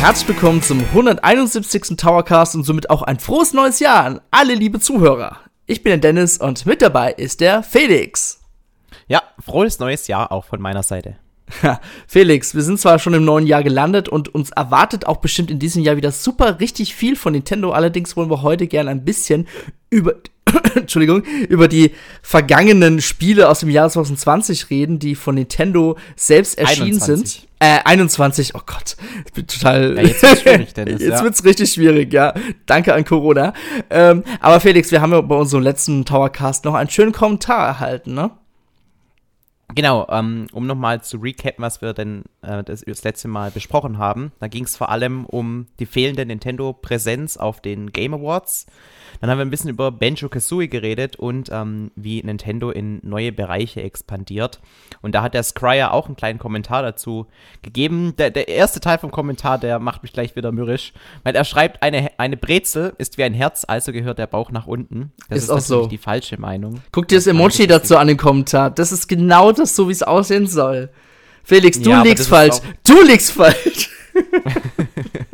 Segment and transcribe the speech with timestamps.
[0.00, 1.96] Herzlich willkommen zum 171.
[1.96, 5.38] Towercast und somit auch ein frohes neues Jahr an alle liebe Zuhörer.
[5.66, 8.40] Ich bin der Dennis und mit dabei ist der Felix.
[9.08, 11.16] Ja, frohes neues Jahr auch von meiner Seite.
[12.06, 15.58] Felix, wir sind zwar schon im neuen Jahr gelandet und uns erwartet auch bestimmt in
[15.58, 17.72] diesem Jahr wieder super richtig viel von Nintendo.
[17.72, 19.46] Allerdings wollen wir heute gerne ein bisschen
[19.90, 20.14] über
[20.74, 21.92] Entschuldigung, über die
[22.22, 27.40] vergangenen Spiele aus dem Jahr 2020 reden, die von Nintendo selbst erschienen 21.
[27.40, 27.48] sind.
[27.60, 29.96] Äh, 21, oh Gott, ich bin total.
[29.96, 31.00] Ja, jetzt wird's schwierig, Dennis.
[31.02, 31.24] jetzt ja.
[31.24, 32.34] wird's richtig schwierig, ja.
[32.66, 33.52] Danke an Corona.
[33.90, 38.14] Ähm, aber Felix, wir haben ja bei unserem letzten Towercast noch einen schönen Kommentar erhalten,
[38.14, 38.30] ne?
[39.74, 43.98] Genau, ähm, um nochmal zu recappen, was wir denn äh, das, das, letzte Mal besprochen
[43.98, 44.32] haben.
[44.40, 48.66] Da ging es vor allem um die fehlende Nintendo-Präsenz auf den Game Awards.
[49.20, 53.32] Dann haben wir ein bisschen über Banjo Kazooie geredet und ähm, wie Nintendo in neue
[53.32, 54.60] Bereiche expandiert.
[55.02, 57.26] Und da hat der Scryer auch einen kleinen Kommentar dazu
[57.62, 58.14] gegeben.
[58.16, 60.92] Der, der erste Teil vom Kommentar, der macht mich gleich wieder mürrisch,
[61.24, 64.66] weil er schreibt, eine, eine Brezel ist wie ein Herz, also gehört der Bauch nach
[64.66, 65.12] unten.
[65.28, 65.86] Das ist, ist auch so.
[65.86, 66.80] die falsche Meinung.
[66.92, 68.70] Guck dir das Emoji dazu an den Kommentar.
[68.70, 70.90] Das ist genau das, so wie es aussehen soll.
[71.42, 72.56] Felix, du ja, liegst falsch.
[72.86, 73.90] Du liegst falsch.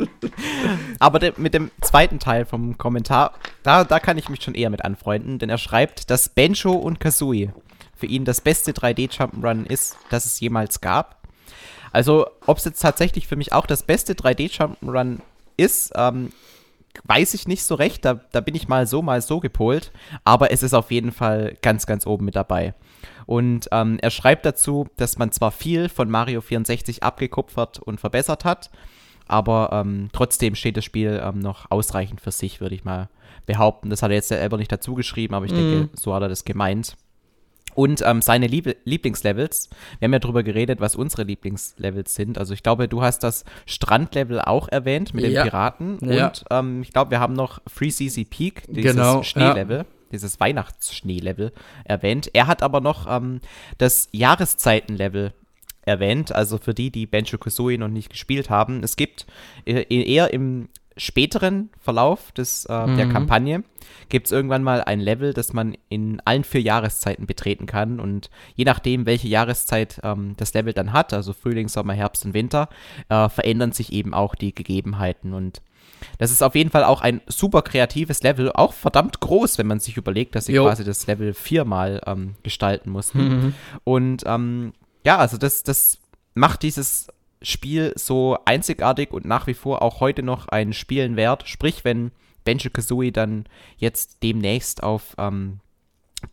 [0.99, 4.71] Aber de mit dem zweiten Teil vom Kommentar, da, da kann ich mich schon eher
[4.71, 7.53] mit anfreunden, denn er schreibt, dass Benjo und Kazooie
[7.95, 11.23] für ihn das beste 3D-Jump'n'Run ist, das es jemals gab.
[11.93, 15.21] Also, ob es jetzt tatsächlich für mich auch das beste 3D-Jump'n'Run
[15.57, 16.33] ist, ähm,
[17.05, 18.05] weiß ich nicht so recht.
[18.05, 19.93] Da, da bin ich mal so, mal so gepolt.
[20.25, 22.75] Aber es ist auf jeden Fall ganz, ganz oben mit dabei.
[23.27, 28.45] Und ähm, er schreibt dazu, dass man zwar viel von Mario 64 abgekupfert und verbessert
[28.45, 28.71] hat,
[29.27, 33.09] aber ähm, trotzdem steht das Spiel ähm, noch ausreichend für sich, würde ich mal
[33.47, 33.91] behaupten.
[33.91, 35.57] Das hat er jetzt selber nicht dazu geschrieben, aber ich mm.
[35.57, 36.97] denke, so hat er das gemeint.
[37.75, 39.69] Und ähm, seine Lieb Lieblingslevels.
[39.99, 42.39] Wir haben ja darüber geredet, was unsere Lieblingslevels sind.
[42.39, 45.43] Also ich glaube, du hast das Strandlevel auch erwähnt mit ja.
[45.43, 45.99] den Piraten.
[46.03, 46.29] Ja.
[46.29, 49.79] Und ähm, ich glaube, wir haben noch Free CC Peak, dieses genau, Schneelevel.
[49.79, 52.31] Ja dieses Weihnachtsschneelevel erwähnt.
[52.35, 53.41] Er hat aber noch ähm,
[53.79, 55.35] das Jahreszeitenlevel
[55.87, 58.83] erwähnt, also für die, die Banjo Kazooie noch nicht gespielt haben.
[58.83, 59.27] Es gibt
[59.67, 62.97] äh, eher im späteren Verlauf des, äh, mhm.
[62.97, 63.65] der Kampagne
[64.09, 68.01] gibt es irgendwann mal ein Level, das man in allen vier Jahreszeiten betreten kann.
[68.01, 72.35] Und je nachdem, welche Jahreszeit ähm, das Level dann hat, also Frühling, Sommer, Herbst und
[72.35, 72.69] Winter,
[73.09, 75.33] äh, verändern sich eben auch die Gegebenheiten.
[75.33, 75.63] Und
[76.19, 79.81] das ist auf jeden Fall auch ein super kreatives Level, auch verdammt groß, wenn man
[79.81, 80.65] sich überlegt, dass sie jo.
[80.65, 83.19] quasi das Level viermal ähm, gestalten mussten.
[83.19, 83.55] Mhm.
[83.85, 84.73] Und ähm,
[85.05, 85.99] ja, also das, das
[86.35, 87.09] macht dieses
[87.43, 91.47] Spiel so einzigartig und nach wie vor auch heute noch ein Spielen wert.
[91.47, 92.11] Sprich, wenn
[92.45, 93.45] Banjo Kazooie dann
[93.77, 95.61] jetzt demnächst auf ähm,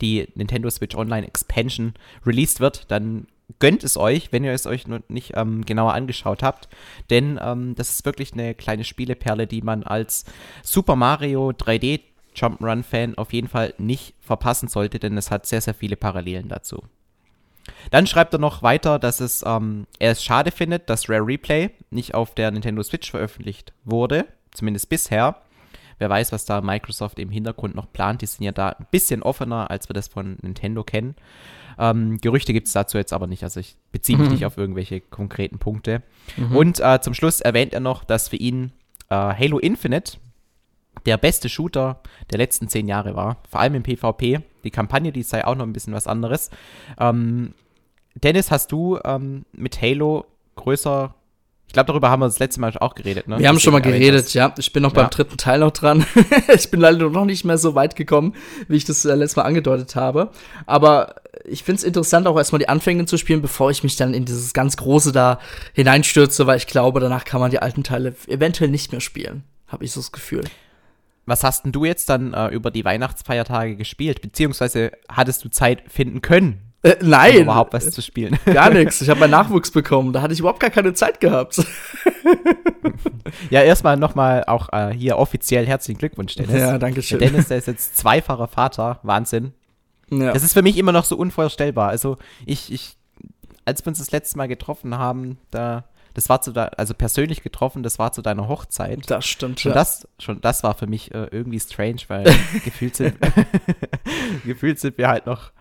[0.02, 1.94] die Nintendo Switch Online Expansion
[2.26, 3.28] released wird, dann
[3.60, 6.70] gönnt es euch, wenn ihr es euch noch nicht ähm, genauer angeschaut habt.
[7.10, 10.26] Denn ähm, das ist wirklich eine kleine Spieleperle, die man als
[10.64, 12.02] Super Mario 3D
[12.36, 16.84] Jump'n'Run-Fan auf jeden Fall nicht verpassen sollte, denn es hat sehr, sehr viele Parallelen dazu.
[17.90, 21.72] Dann schreibt er noch weiter, dass es, ähm, er es schade findet, dass Rare Replay
[21.90, 25.42] nicht auf der Nintendo Switch veröffentlicht wurde, zumindest bisher.
[25.98, 28.24] Wer weiß, was da Microsoft im Hintergrund noch plant.
[28.24, 31.16] Die sind ja da ein bisschen offener, als wir das von Nintendo kennen.
[31.78, 33.44] Ähm, Gerüchte gibt es dazu jetzt aber nicht.
[33.44, 34.34] Also ich beziehe mich mhm.
[34.34, 36.02] nicht auf irgendwelche konkreten Punkte.
[36.38, 36.56] Mhm.
[36.56, 38.72] Und äh, zum Schluss erwähnt er noch, dass für ihn
[39.10, 40.18] äh, Halo Infinite
[41.06, 43.38] der beste Shooter der letzten zehn Jahre war.
[43.50, 44.40] Vor allem im PvP.
[44.64, 46.50] Die Kampagne, die sei auch noch ein bisschen was anderes.
[47.00, 47.54] Ähm,
[48.16, 50.26] Dennis, hast du ähm, mit Halo
[50.56, 51.16] größer
[51.72, 53.40] ich glaube, darüber haben wir das letzte Mal auch geredet, ne?
[53.40, 54.54] Wir haben schon mal geredet, ja.
[54.58, 55.04] Ich bin noch ja.
[55.04, 56.06] beim dritten Teil noch dran.
[56.54, 58.36] ich bin leider noch nicht mehr so weit gekommen,
[58.68, 60.32] wie ich das äh, letztes Mal angedeutet habe.
[60.66, 61.16] Aber
[61.46, 64.26] ich finde es interessant, auch erstmal die Anfänge zu spielen, bevor ich mich dann in
[64.26, 65.40] dieses ganz Große da
[65.72, 69.46] hineinstürze, weil ich glaube, danach kann man die alten Teile eventuell nicht mehr spielen.
[69.68, 70.44] Habe ich so das Gefühl.
[71.32, 74.22] Was hast denn du jetzt dann äh, über die Weihnachtsfeiertage gespielt?
[74.22, 77.38] Beziehungsweise hattest du Zeit finden können, äh, nein.
[77.38, 78.38] Um überhaupt was zu spielen.
[78.46, 79.02] Gar nichts.
[79.02, 80.12] Ich habe meinen Nachwuchs bekommen.
[80.12, 81.64] Da hatte ich überhaupt gar keine Zeit gehabt.
[83.50, 86.60] ja, erstmal nochmal auch äh, hier offiziell herzlichen Glückwunsch, Dennis.
[86.60, 87.20] Ja, danke schön.
[87.20, 89.00] Der Dennis, der ist jetzt zweifacher Vater.
[89.04, 89.54] Wahnsinn.
[90.10, 90.34] Ja.
[90.34, 91.88] Das ist für mich immer noch so unvorstellbar.
[91.88, 92.98] Also, ich, ich,
[93.64, 97.44] als wir uns das letzte Mal getroffen haben, da, das war zu, da, also persönlich
[97.44, 99.10] getroffen, das war zu deiner Hochzeit.
[99.10, 99.76] Das stimmt, schon ja.
[99.76, 102.24] Das, schon das war für mich äh, irgendwie strange, weil
[102.66, 103.18] gefühlt sind,
[104.46, 105.52] gefühlt sind wir halt noch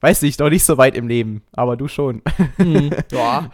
[0.00, 2.22] weiß nicht, noch nicht so weit im Leben, aber du schon.
[2.56, 3.50] Hm, ja.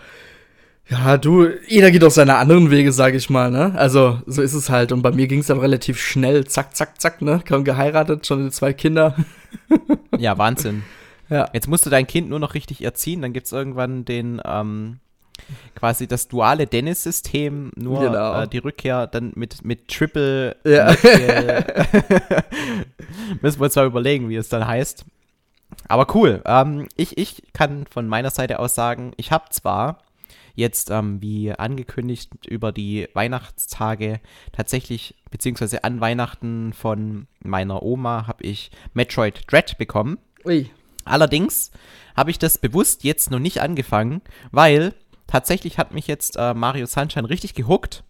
[0.89, 3.75] Ja, du, jeder geht auf seine anderen Wege, sag ich mal, ne?
[3.77, 4.93] Also, so ist es halt.
[4.93, 7.43] Und bei mir ging es dann relativ schnell, zack, zack, zack, ne?
[7.45, 9.17] Kaum geheiratet, schon zwei Kinder.
[10.17, 10.85] ja, Wahnsinn.
[11.29, 11.49] Ja.
[11.53, 15.01] Jetzt musst du dein Kind nur noch richtig erziehen, dann gibt's irgendwann den, ähm,
[15.75, 18.43] quasi das duale Dennis-System, nur Genau.
[18.43, 20.57] äh, die Rückkehr dann mit, mit Triple.
[20.65, 20.91] Ja.
[23.43, 25.05] Müssen wir uns mal überlegen, wie es dann heißt.
[25.89, 26.43] Aber cool.
[26.45, 29.99] Ähm, ich, ich kann von meiner Seite aus sagen, ich habe zwar
[30.55, 34.21] jetzt, ähm, wie angekündigt, über die Weihnachtstage
[34.53, 40.19] tatsächlich, beziehungsweise an Weihnachten von meiner Oma, habe ich Metroid Dread bekommen.
[40.45, 40.71] Ui.
[41.05, 41.71] Allerdings
[42.17, 44.95] habe ich das bewusst jetzt noch nicht angefangen, weil
[45.27, 48.05] tatsächlich hat mich jetzt äh, Mario Sunshine richtig gehuckt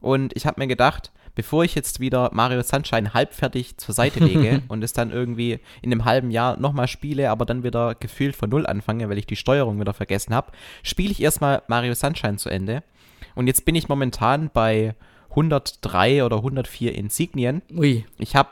[0.00, 4.62] und ich habe mir gedacht, bevor ich jetzt wieder Mario Sunshine halbfertig zur Seite lege
[4.68, 8.50] und es dann irgendwie in einem halben Jahr nochmal spiele, aber dann wieder gefühlt von
[8.50, 10.52] Null anfange, weil ich die Steuerung wieder vergessen habe,
[10.82, 12.82] spiele ich erstmal Mario Sunshine zu Ende.
[13.34, 14.94] Und jetzt bin ich momentan bei
[15.30, 17.62] 103 oder 104 Insignien.
[17.76, 18.04] Ui.
[18.18, 18.48] Ich habe,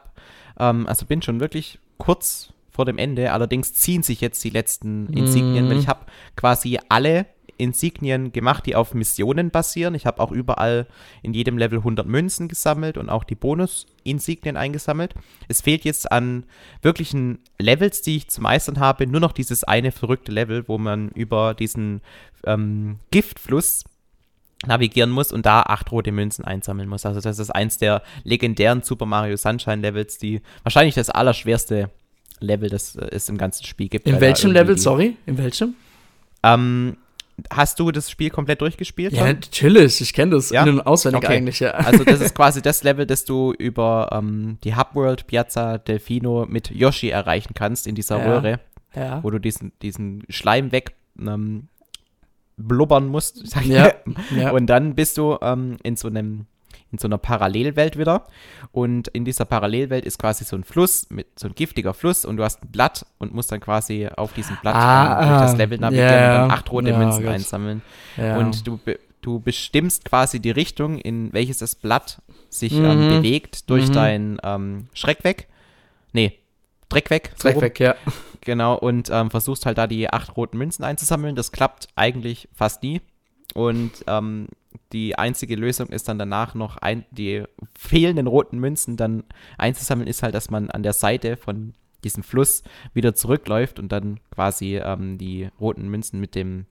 [0.58, 5.06] ähm, also bin schon wirklich kurz vor dem Ende, allerdings ziehen sich jetzt die letzten
[5.12, 5.70] Insignien, Mhm.
[5.70, 6.04] weil ich habe
[6.36, 7.26] quasi alle
[7.58, 9.94] Insignien gemacht, die auf Missionen basieren.
[9.94, 10.86] Ich habe auch überall
[11.22, 15.14] in jedem Level 100 Münzen gesammelt und auch die Bonus-Insignien eingesammelt.
[15.48, 16.44] Es fehlt jetzt an
[16.82, 21.08] wirklichen Levels, die ich zu meistern habe, nur noch dieses eine verrückte Level, wo man
[21.10, 22.00] über diesen
[22.44, 23.84] ähm, Giftfluss
[24.66, 27.04] navigieren muss und da acht rote Münzen einsammeln muss.
[27.04, 31.90] Also das ist eins der legendären Super Mario Sunshine Levels, die wahrscheinlich das allerschwerste
[32.40, 34.06] Level, das äh, es im ganzen Spiel gibt.
[34.06, 35.16] In welchem Level, sorry?
[35.26, 35.74] In welchem?
[36.42, 36.96] Ähm,
[37.50, 39.12] hast du das Spiel komplett durchgespielt?
[39.12, 40.00] Ja, natürlich.
[40.00, 40.62] Ich kenne das Ja?
[40.64, 41.36] in- und auswendig Okay.
[41.36, 41.70] eigentlich, ja.
[41.72, 46.70] Also das ist quasi das Level, das du über ähm, die Hubworld Piazza Delfino mit
[46.70, 48.24] Yoshi erreichen kannst in dieser Ja.
[48.24, 48.60] Röhre,
[48.94, 49.22] ja.
[49.22, 51.68] wo du diesen, diesen Schleim weg ähm,
[52.56, 53.46] blubbern musst.
[53.48, 53.92] sag ich Ja,
[54.36, 54.50] ja.
[54.52, 56.46] Und dann bist du ähm, in so einem
[56.96, 58.24] in so einer Parallelwelt wieder.
[58.72, 62.38] Und in dieser Parallelwelt ist quasi so ein Fluss, mit so ein giftiger Fluss und
[62.38, 65.56] du hast ein Blatt und musst dann quasi auf diesem Blatt Ah, ähm, durch das
[65.56, 67.32] Level navigieren ja, und dann acht rote Ja, Münzen Gott.
[67.34, 67.82] einsammeln.
[68.16, 68.38] ja.
[68.38, 68.80] Und du,
[69.20, 72.84] du bestimmst quasi die Richtung, in welches das Blatt sich Mhm.
[72.84, 73.92] ähm, bewegt durch Mhm.
[73.92, 75.48] dein ähm, Schreck weg.
[76.12, 76.38] Nee,
[76.88, 77.32] Dreck weg.
[77.36, 77.94] so Dreck weg, ja.
[78.40, 81.34] Genau, und ähm, versuchst halt da die acht roten Münzen einzusammeln.
[81.34, 83.00] Das klappt eigentlich fast nie.
[83.54, 84.46] Und ähm,
[84.92, 87.44] die einzige Lösung ist dann danach noch ein, die
[87.78, 89.24] fehlenden roten Münzen dann
[89.58, 91.74] einzusammeln, ist halt, dass man an der Seite von
[92.04, 92.62] diesem Fluss
[92.94, 96.66] wieder zurückläuft und dann quasi ähm, die roten Münzen mit dem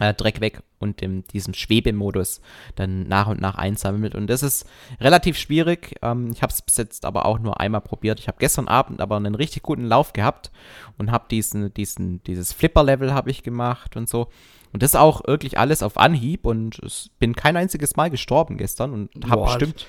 [0.00, 2.40] äh, Dreck weg und dem, diesem Schwebemodus
[2.76, 4.14] dann nach und nach einsammelt.
[4.14, 4.66] Und das ist
[5.00, 5.96] relativ schwierig.
[6.02, 8.18] Ähm, ich habe es bis jetzt aber auch nur einmal probiert.
[8.18, 10.50] Ich habe gestern Abend aber einen richtig guten Lauf gehabt
[10.98, 14.28] und habe diesen, diesen, dieses Flipper-Level habe ich gemacht und so.
[14.72, 16.80] Und das auch wirklich alles auf Anhieb und
[17.18, 19.86] bin kein einziges Mal gestorben gestern und habe bestimmt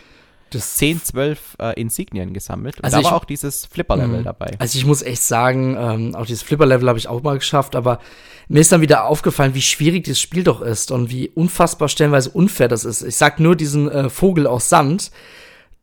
[0.53, 2.77] Das 10, 12 äh, Insignien gesammelt.
[2.77, 4.23] Und Also da war auch dieses Flipper-Level Mhm.
[4.23, 4.51] dabei.
[4.59, 7.99] Also ich muss echt sagen, ähm, auch dieses Flipper-Level habe ich auch mal geschafft, aber
[8.47, 12.29] mir ist dann wieder aufgefallen, wie schwierig dieses Spiel doch ist und wie unfassbar stellenweise
[12.29, 13.01] unfair das ist.
[13.01, 15.11] Ich sag nur diesen äh, Vogel aus Sand,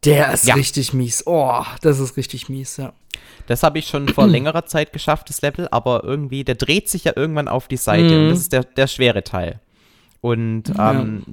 [0.05, 0.55] der ist Ja.
[0.55, 1.27] richtig mies.
[1.27, 2.93] Oh, das ist richtig mies, ja.
[3.47, 7.05] Das habe ich schon vor längerer Zeit geschafft, das Level, aber irgendwie, der dreht sich
[7.05, 8.23] ja irgendwann auf die Seite Mhm.
[8.23, 9.61] und das ist der, der schwere Teil.
[10.21, 10.93] Und Ja.
[10.93, 11.25] ähm,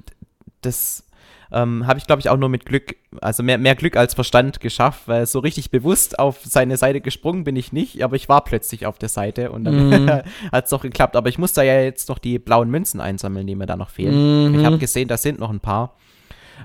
[0.62, 1.04] das
[1.52, 4.60] ähm, habe ich, glaube ich, auch nur mit Glück, also mehr, mehr Glück als Verstand
[4.60, 8.44] geschafft, weil so richtig bewusst auf seine Seite gesprungen bin ich nicht, aber ich war
[8.44, 10.10] plötzlich auf der Seite und dann Mhm.
[10.52, 11.16] hat es doch geklappt.
[11.16, 13.90] Aber ich muss da ja jetzt noch die blauen Münzen einsammeln, die mir da noch
[13.90, 14.52] fehlen.
[14.54, 14.60] Mhm.
[14.60, 15.96] Ich habe gesehen, da sind noch ein paar.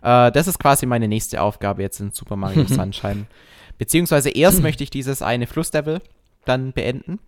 [0.02, 3.26] Äh, das ist quasi meine nächste Aufgabe jetzt in Super Mario Sunshine.
[3.78, 6.00] Beziehungsweise erst möchte ich dieses eine Flusslevel
[6.44, 7.18] dann beenden.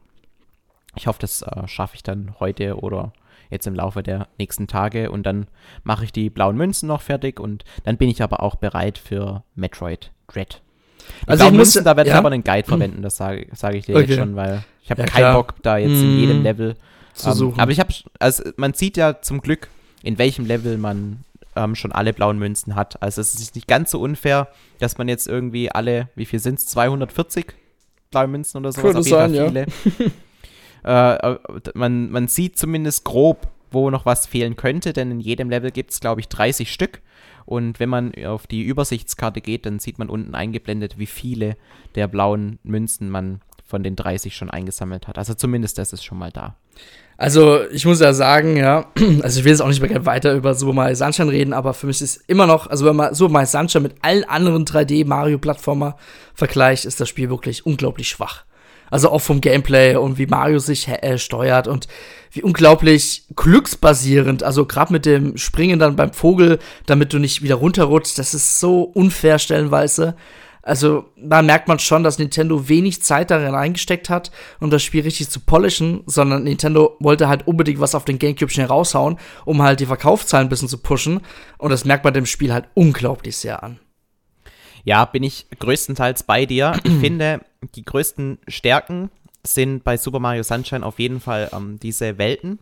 [0.96, 3.12] Ich hoffe, das äh, schaffe ich dann heute oder
[3.54, 5.46] jetzt im Laufe der nächsten Tage und dann
[5.82, 9.42] mache ich die blauen Münzen noch fertig und dann bin ich aber auch bereit für
[9.54, 10.60] Metroid Dread.
[11.00, 12.18] Die Also ich blauen muss- Münzen, da werde ich ja.
[12.18, 14.06] aber einen Guide verwenden, das sage sage ich dir Okay.
[14.06, 15.34] jetzt schon, weil ich habe Ja, keinen klar.
[15.34, 16.74] Bock da jetzt in jedem Level
[17.14, 17.60] Zu ähm, suchen.
[17.60, 19.68] Aber ich habe, also man sieht ja zum Glück,
[20.02, 21.20] in welchem Level man
[21.56, 23.00] ähm, schon alle blauen Münzen hat.
[23.02, 24.48] Also es ist nicht ganz so unfair,
[24.80, 27.46] dass man jetzt irgendwie alle, wie viel sind es, 240
[28.10, 29.60] blaue Münzen oder Könnte auf jeden Fall viele.
[30.06, 30.10] äh,
[30.84, 31.36] äh,
[31.74, 35.90] man, man sieht zumindest grob, wo noch was fehlen könnte, denn in jedem Level gibt
[35.90, 37.00] es, glaube ich, 30 Stück.
[37.46, 41.56] Und wenn man auf die Übersichtskarte geht, dann sieht man unten eingeblendet, wie viele
[41.94, 45.18] der blauen Münzen man von den 30 schon eingesammelt hat.
[45.18, 46.56] Also zumindest das ist schon mal da.
[47.16, 48.86] Also, ich muss ja sagen, ja,
[49.22, 51.86] also ich will jetzt auch nicht mehr weiter über Super Mario Sunshine reden, aber für
[51.86, 55.96] mich ist immer noch, also wenn man Super Mario Sunshine mit allen anderen 3D-Mario-Plattformer
[56.34, 58.44] vergleicht, ist das Spiel wirklich unglaublich schwach.
[58.94, 61.88] Also auch vom Gameplay und wie Mario sich äh, steuert und
[62.30, 67.56] wie unglaublich glücksbasierend, also gerade mit dem Springen dann beim Vogel, damit du nicht wieder
[67.56, 70.14] runterrutschst, das ist so unfair stellenweise.
[70.62, 75.02] Also da merkt man schon, dass Nintendo wenig Zeit darin eingesteckt hat, um das Spiel
[75.02, 79.60] richtig zu polischen, sondern Nintendo wollte halt unbedingt was auf den Gamecube schnell raushauen, um
[79.60, 81.20] halt die Verkaufszahlen ein bisschen zu pushen.
[81.58, 83.80] Und das merkt man dem Spiel halt unglaublich sehr an.
[84.84, 86.72] Ja, bin ich größtenteils bei dir.
[86.84, 87.40] Ich finde,
[87.74, 89.10] die größten Stärken
[89.46, 92.58] sind bei Super Mario Sunshine auf jeden Fall ähm, diese Welten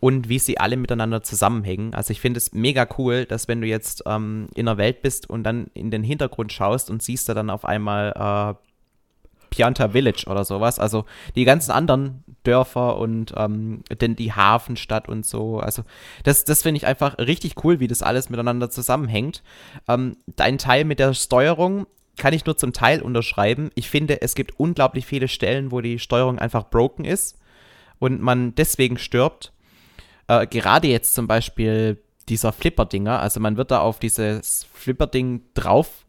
[0.00, 1.94] und wie sie alle miteinander zusammenhängen.
[1.94, 5.28] Also ich finde es mega cool, dass wenn du jetzt ähm, in der Welt bist
[5.28, 8.12] und dann in den Hintergrund schaust und siehst da dann auf einmal
[8.58, 8.71] äh,
[9.52, 10.78] Pianta Village oder sowas.
[10.78, 11.04] Also
[11.36, 15.60] die ganzen anderen Dörfer und ähm, denn die Hafenstadt und so.
[15.60, 15.82] Also
[16.24, 19.42] das, das finde ich einfach richtig cool, wie das alles miteinander zusammenhängt.
[19.86, 23.70] Ähm, dein Teil mit der Steuerung kann ich nur zum Teil unterschreiben.
[23.74, 27.38] Ich finde, es gibt unglaublich viele Stellen, wo die Steuerung einfach broken ist
[27.98, 29.52] und man deswegen stirbt.
[30.28, 36.06] Äh, gerade jetzt zum Beispiel dieser Flipper-Dinger, also man wird da auf dieses Flipper-Ding drauf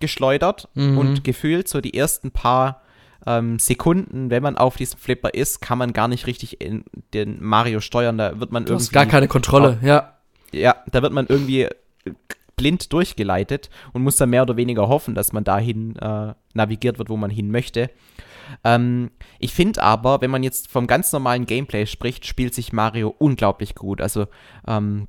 [0.00, 0.98] geschleudert mhm.
[0.98, 2.81] und gefühlt so die ersten paar
[3.26, 7.42] ähm, Sekunden, wenn man auf diesem Flipper ist, kann man gar nicht richtig in den
[7.42, 8.18] Mario steuern.
[8.18, 8.86] Da wird man du irgendwie.
[8.86, 10.14] Hast gar keine Kontrolle, oh, ja.
[10.52, 11.68] Ja, da wird man irgendwie
[12.56, 17.08] blind durchgeleitet und muss dann mehr oder weniger hoffen, dass man dahin äh, navigiert wird,
[17.08, 17.90] wo man hin möchte.
[18.64, 23.14] Ähm, ich finde aber, wenn man jetzt vom ganz normalen Gameplay spricht, spielt sich Mario
[23.18, 24.00] unglaublich gut.
[24.00, 24.26] Also
[24.66, 25.08] ähm,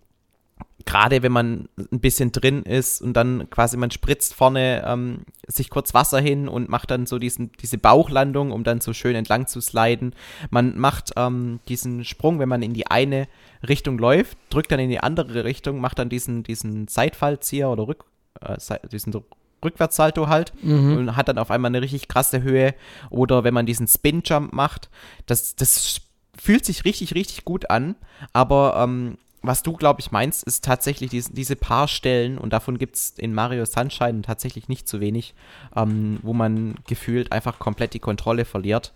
[0.86, 5.70] gerade wenn man ein bisschen drin ist und dann quasi man spritzt vorne ähm, sich
[5.70, 9.48] kurz Wasser hin und macht dann so diesen, diese Bauchlandung, um dann so schön entlang
[9.48, 10.14] zu sliden.
[10.50, 13.28] Man macht ähm, diesen Sprung, wenn man in die eine
[13.68, 18.06] Richtung läuft, drückt dann in die andere Richtung, macht dann diesen, diesen Seitfallzieher oder Rück,
[18.42, 18.58] äh,
[18.92, 19.14] diesen
[19.64, 20.98] Rückwärtssalto halt mhm.
[20.98, 22.76] und hat dann auf einmal eine richtig krasse Höhe.
[23.10, 24.90] Oder wenn man diesen Spin-Jump macht,
[25.26, 26.02] das, das
[26.38, 27.96] fühlt sich richtig, richtig gut an.
[28.34, 32.78] Aber ähm, was du, glaube ich, meinst, ist tatsächlich diese, diese paar Stellen, und davon
[32.78, 35.36] gibt es in Mario Sunshine tatsächlich nicht zu wenig,
[35.76, 38.94] ähm, wo man gefühlt einfach komplett die Kontrolle verliert.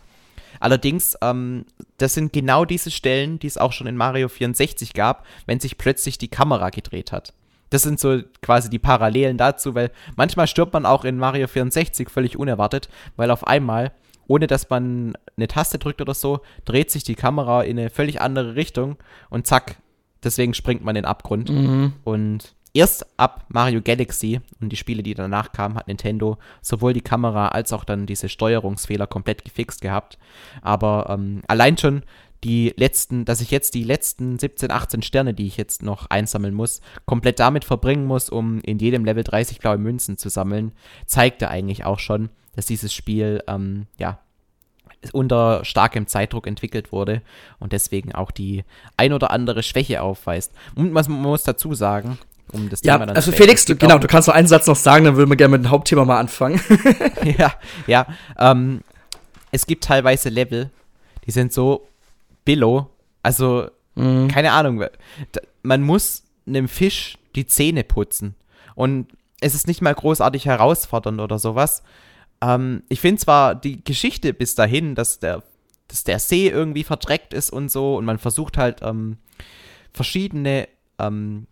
[0.61, 1.65] Allerdings, ähm,
[1.97, 5.77] das sind genau diese Stellen, die es auch schon in Mario 64 gab, wenn sich
[5.77, 7.33] plötzlich die Kamera gedreht hat.
[7.69, 12.09] Das sind so quasi die Parallelen dazu, weil manchmal stirbt man auch in Mario 64
[12.09, 12.87] völlig unerwartet,
[13.17, 13.91] weil auf einmal,
[14.27, 18.21] ohne dass man eine Taste drückt oder so, dreht sich die Kamera in eine völlig
[18.21, 18.95] andere Richtung
[19.29, 19.75] und zack,
[20.27, 21.49] deswegen springt man in den Abgrund.
[21.49, 21.93] Mhm.
[22.03, 27.01] Und erst ab Mario Galaxy und die Spiele, die danach kamen, hat Nintendo sowohl die
[27.01, 30.17] Kamera als auch dann diese Steuerungsfehler komplett gefixt gehabt.
[30.61, 32.03] Aber ähm, allein schon
[32.43, 36.53] die letzten, dass ich jetzt die letzten 17, 18 Sterne, die ich jetzt noch einsammeln
[36.53, 40.71] muss, komplett damit verbringen muss, um in jedem Level 30 blaue Münzen zu sammeln,
[41.07, 44.19] zeigte eigentlich auch schon, dass dieses Spiel ähm, ja
[45.13, 47.21] unter starkem Zeitdruck entwickelt wurde
[47.59, 48.63] und deswegen auch die
[48.97, 50.51] ein oder andere Schwäche aufweist.
[50.75, 52.17] Und man muss dazu sagen,
[52.51, 54.75] um das ja, Thema dann also Felix, du, genau, du kannst noch einen Satz noch
[54.75, 56.61] sagen, dann würden wir gerne mit dem Hauptthema mal anfangen.
[57.37, 57.53] ja,
[57.87, 58.07] ja.
[58.37, 58.81] Ähm,
[59.51, 60.69] es gibt teilweise Level,
[61.25, 61.87] die sind so
[62.45, 62.89] billow,
[63.23, 64.27] also mhm.
[64.29, 64.83] keine Ahnung.
[65.63, 68.35] Man muss einem Fisch die Zähne putzen
[68.75, 69.07] und
[69.41, 71.83] es ist nicht mal großartig herausfordernd oder sowas.
[72.41, 75.43] Ähm, ich finde zwar die Geschichte bis dahin, dass der,
[75.87, 79.17] dass der See irgendwie verdreckt ist und so und man versucht halt ähm,
[79.93, 80.67] verschiedene,
[80.99, 81.47] ähm,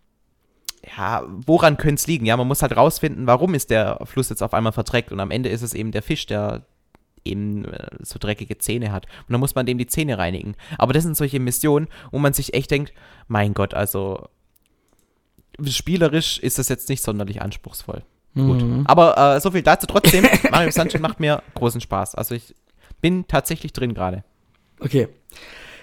[0.96, 2.26] ja, woran könnte es liegen?
[2.26, 5.30] Ja, man muss halt rausfinden, warum ist der Fluss jetzt auf einmal verdreckt und am
[5.30, 6.64] Ende ist es eben der Fisch, der
[7.24, 9.06] eben äh, so dreckige Zähne hat.
[9.06, 10.54] Und dann muss man dem die Zähne reinigen.
[10.78, 12.92] Aber das sind solche Missionen, wo man sich echt denkt,
[13.26, 14.28] mein Gott, also
[15.64, 18.04] spielerisch ist das jetzt nicht sonderlich anspruchsvoll.
[18.36, 18.62] Gut.
[18.62, 18.84] Mhm.
[18.86, 19.86] Aber äh, so viel dazu.
[19.86, 22.14] Trotzdem, Mario Sunshine macht mir großen Spaß.
[22.14, 22.54] Also ich
[23.00, 24.24] bin tatsächlich drin gerade.
[24.78, 25.08] Okay.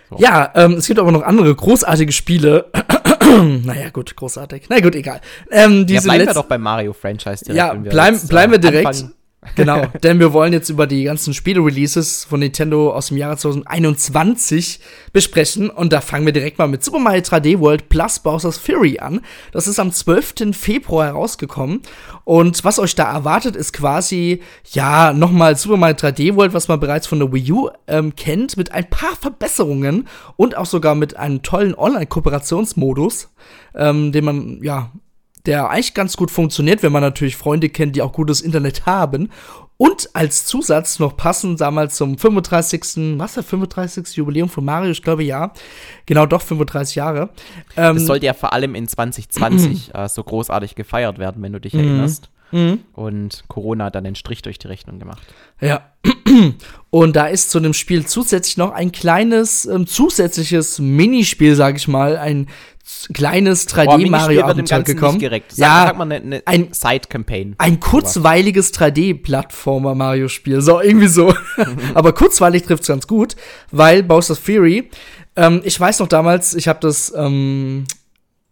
[0.10, 0.17] So.
[0.19, 2.69] Ja, ähm, es gibt aber noch andere großartige Spiele.
[3.63, 4.65] naja, gut, großartig.
[4.69, 5.22] Na gut, egal.
[5.50, 7.57] Ähm, diese ja, bleiben wir doch beim Mario-Franchise direkt.
[7.57, 8.88] Ja, bleiben, bleiben wir direkt.
[8.88, 9.13] Anfangen
[9.55, 14.79] Genau, denn wir wollen jetzt über die ganzen Spiele-Releases von Nintendo aus dem Jahre 2021
[15.12, 15.69] besprechen.
[15.69, 19.21] Und da fangen wir direkt mal mit Super Mario 3D World plus Bowser's Fury an.
[19.51, 20.55] Das ist am 12.
[20.57, 21.81] Februar herausgekommen.
[22.23, 26.79] Und was euch da erwartet, ist quasi, ja, nochmal Super Mario 3D World, was man
[26.79, 31.17] bereits von der Wii U ähm, kennt, mit ein paar Verbesserungen und auch sogar mit
[31.17, 33.29] einem tollen Online-Kooperationsmodus,
[33.75, 34.91] ähm, den man, ja,
[35.45, 39.29] der eigentlich ganz gut funktioniert, wenn man natürlich Freunde kennt, die auch gutes Internet haben.
[39.75, 43.17] Und als Zusatz noch passend damals zum 35.
[43.17, 44.15] Was der 35.
[44.15, 45.51] Jubiläum von Mario, ich glaube ja.
[46.05, 47.29] Genau, doch 35 Jahre.
[47.75, 51.59] Ähm, das sollte ja vor allem in 2020 äh, so großartig gefeiert werden, wenn du
[51.59, 52.29] dich erinnerst.
[52.53, 52.79] Mhm.
[52.93, 55.24] Und Corona hat dann den Strich durch die Rechnung gemacht.
[55.60, 55.89] Ja.
[56.89, 61.88] Und da ist zu dem Spiel zusätzlich noch ein kleines ähm, zusätzliches Minispiel, sag ich
[61.88, 62.48] mal, ein
[63.13, 65.19] kleines 3D Mario Abenteuer gekommen.
[65.19, 67.55] Sag, ja, sag mal eine, eine ein Side Campaign.
[67.57, 71.33] Ein kurzweiliges 3D Plattformer Mario Spiel, so irgendwie so.
[71.95, 73.36] Aber kurzweilig trifft's ganz gut,
[73.72, 74.89] weil Bowser's Fury
[75.36, 77.86] ähm, ich weiß noch damals, ich habe das ähm,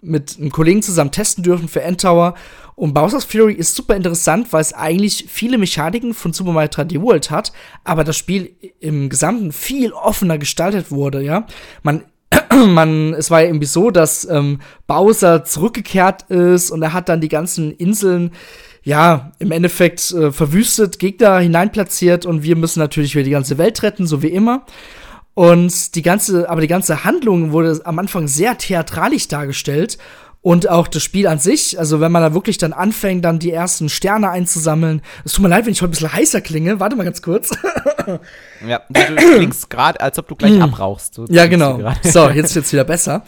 [0.02, 2.34] mit einem Kollegen zusammen testen dürfen für Endtower.
[2.76, 7.02] Und Bowser's Fury ist super interessant, weil es eigentlich viele Mechaniken von Super Mario 3D
[7.02, 7.52] World hat,
[7.84, 11.46] aber das Spiel im Gesamten viel offener gestaltet wurde, ja.
[11.84, 12.04] Man
[12.68, 17.22] man, es war ja irgendwie so, dass ähm, Bowser zurückgekehrt ist und er hat dann
[17.22, 18.32] die ganzen Inseln,
[18.84, 23.84] ja, im Endeffekt äh, verwüstet, Gegner hineinplatziert und wir müssen natürlich wieder die ganze Welt
[23.84, 24.66] retten, so wie immer.
[25.34, 29.98] Und die ganze, aber die ganze Handlung wurde am Anfang sehr theatralisch dargestellt.
[30.44, 33.52] Und auch das Spiel an sich, also wenn man da wirklich dann anfängt, dann die
[33.52, 35.04] ersten Sterne einzusammeln.
[35.24, 36.80] Es tut mir leid, wenn ich heute ein bisschen heißer klinge.
[36.80, 37.52] Warte mal ganz kurz.
[38.68, 40.64] ja, du klingst gerade, als ob du gleich hm.
[40.64, 41.14] abrauchst.
[41.14, 41.94] So ja, genau.
[42.02, 43.24] So, jetzt wird's wieder besser.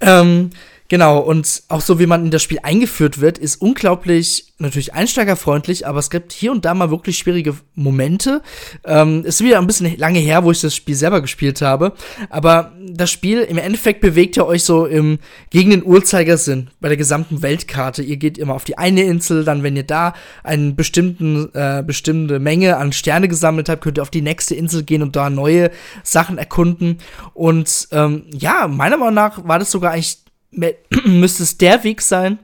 [0.00, 0.50] Ähm,
[0.88, 5.86] Genau, und auch so wie man in das Spiel eingeführt wird, ist unglaublich, natürlich einsteigerfreundlich,
[5.86, 8.40] aber es gibt hier und da mal wirklich schwierige Momente.
[8.84, 11.92] Ähm, ist wieder ein bisschen lange her, wo ich das Spiel selber gespielt habe,
[12.30, 15.18] aber das Spiel im Endeffekt bewegt ihr euch so im,
[15.50, 18.02] gegen den Uhrzeigersinn bei der gesamten Weltkarte.
[18.02, 20.14] Ihr geht immer auf die eine Insel, dann wenn ihr da
[20.44, 24.84] eine bestimmten, äh, bestimmte Menge an Sterne gesammelt habt, könnt ihr auf die nächste Insel
[24.84, 25.70] gehen und da neue
[26.04, 26.98] Sachen erkunden.
[27.34, 30.25] Und ähm, ja, meiner Meinung nach war das sogar eigentlich
[31.04, 32.38] müsste es der Weg sein,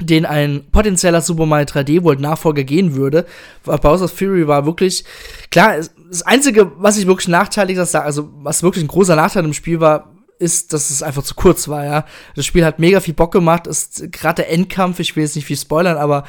[0.00, 3.26] den ein potenzieller Super Mario 3D World Nachfolger gehen würde.
[3.64, 5.04] Bowser's Fury war wirklich,
[5.50, 5.76] klar,
[6.08, 10.10] das einzige, was ich wirklich nachteilig also was wirklich ein großer Nachteil im Spiel war,
[10.38, 12.04] ist, dass es einfach zu kurz war, ja.
[12.34, 15.46] Das Spiel hat mega viel Bock gemacht, ist gerade der Endkampf, ich will jetzt nicht
[15.46, 16.24] viel spoilern, aber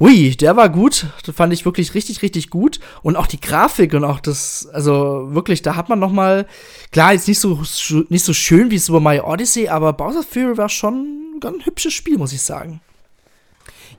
[0.00, 1.06] Ui, der war gut.
[1.24, 2.80] Das fand ich wirklich richtig, richtig gut.
[3.02, 6.46] Und auch die Grafik und auch das, also wirklich, da hat man noch mal,
[6.90, 7.62] klar, jetzt nicht so,
[8.08, 11.92] nicht so schön wie Super Mario Odyssey, aber Bowser Fury war schon ein ganz hübsches
[11.92, 12.80] Spiel, muss ich sagen.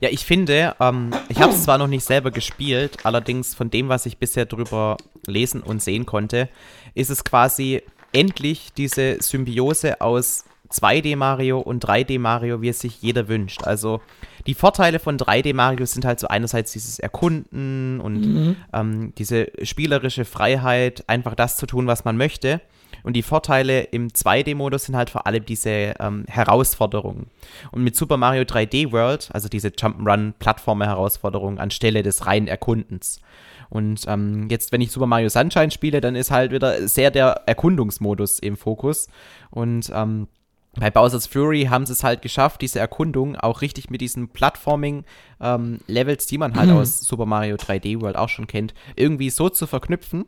[0.00, 3.88] Ja, ich finde, ähm, ich habe es zwar noch nicht selber gespielt, allerdings von dem,
[3.88, 6.50] was ich bisher drüber lesen und sehen konnte,
[6.94, 7.82] ist es quasi
[8.12, 13.64] endlich diese Symbiose aus 2D Mario und 3D Mario, wie es sich jeder wünscht.
[13.64, 14.00] Also
[14.46, 18.56] die Vorteile von 3D Mario sind halt so einerseits dieses Erkunden und mhm.
[18.72, 22.60] ähm, diese spielerische Freiheit, einfach das zu tun, was man möchte.
[23.02, 27.28] Und die Vorteile im 2D-Modus sind halt vor allem diese ähm, Herausforderungen.
[27.70, 33.20] Und mit Super Mario 3D World, also diese Jump'n'Run-Plattformer-Herausforderung anstelle des reinen Erkundens.
[33.68, 37.42] Und ähm, jetzt, wenn ich Super Mario Sunshine spiele, dann ist halt wieder sehr der
[37.46, 39.08] Erkundungsmodus im Fokus.
[39.50, 40.28] Und ähm,
[40.78, 46.24] bei Bowser's Fury haben sie es halt geschafft, diese Erkundung auch richtig mit diesen Plattforming-Levels,
[46.24, 46.76] ähm, die man halt mhm.
[46.76, 50.26] aus Super Mario 3D World auch schon kennt, irgendwie so zu verknüpfen,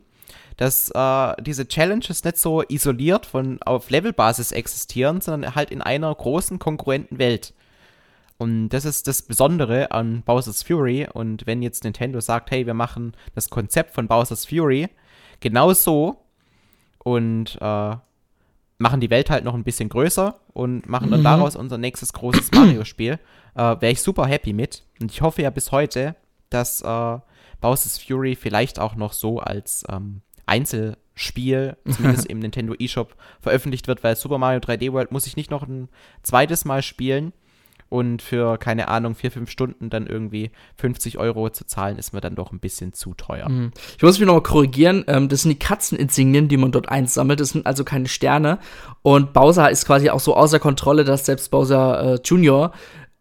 [0.57, 6.13] dass äh, diese Challenges nicht so isoliert von auf Levelbasis existieren, sondern halt in einer
[6.13, 7.53] großen konkurrenten Welt.
[8.37, 11.07] Und das ist das Besondere an Bowser's Fury.
[11.11, 14.87] Und wenn jetzt Nintendo sagt, hey, wir machen das Konzept von Bowser's Fury
[15.41, 16.17] genau so
[16.99, 17.95] und äh,
[18.79, 21.25] machen die Welt halt noch ein bisschen größer und machen dann mhm.
[21.25, 23.19] daraus unser nächstes großes Mario-Spiel.
[23.55, 24.83] Äh, Wäre ich super happy mit.
[24.99, 26.15] Und ich hoffe ja bis heute,
[26.49, 27.17] dass äh,
[27.61, 34.03] Bowser's Fury vielleicht auch noch so als ähm, Einzelspiel, zumindest im Nintendo eShop, veröffentlicht wird,
[34.03, 35.89] weil Super Mario 3D World muss ich nicht noch ein
[36.23, 37.33] zweites Mal spielen
[37.89, 42.21] und für, keine Ahnung, vier, fünf Stunden dann irgendwie 50 Euro zu zahlen, ist mir
[42.21, 43.49] dann doch ein bisschen zu teuer.
[43.49, 43.71] Mhm.
[43.97, 47.49] Ich muss mich nochmal korrigieren, ähm, das sind die Katzeninsignien, die man dort einsammelt, das
[47.49, 48.59] sind also keine Sterne.
[49.01, 52.71] Und Bowser ist quasi auch so außer Kontrolle, dass selbst Bowser äh, Junior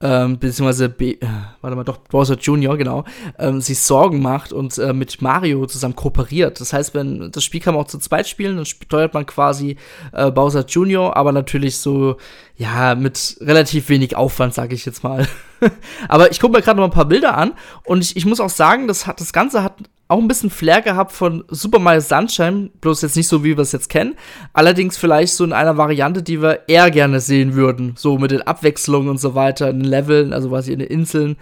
[0.01, 1.27] ähm, beziehungsweise, B äh,
[1.61, 3.05] warte mal, doch, Bowser Jr., genau,
[3.37, 6.61] ähm, sich Sorgen macht und äh, mit Mario zusammen kooperiert.
[6.61, 9.77] Das heißt, wenn das Spiel kann man auch zu zweit spielen, dann steuert man quasi
[10.13, 12.17] äh, Bowser Jr., aber natürlich so,
[12.57, 15.27] ja, mit relativ wenig Aufwand, sage ich jetzt mal.
[16.09, 18.51] aber ich gucke mir gerade noch ein paar Bilder an und ich, ich muss auch
[18.51, 19.75] sagen, das, hat, das Ganze hat
[20.09, 23.63] auch ein bisschen Flair gehabt von Super Mario Sunshine, bloß jetzt nicht so, wie wir
[23.63, 24.17] es jetzt kennen.
[24.55, 27.93] Allerdings vielleicht so in einer Variante, die wir eher gerne sehen würden.
[27.97, 31.37] So mit den Abwechslungen und so weiter, in den Leveln, also quasi in den Inseln.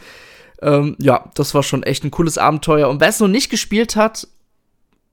[0.61, 2.88] Ähm, ja, das war schon echt ein cooles Abenteuer.
[2.88, 4.26] Und wer es noch nicht gespielt hat,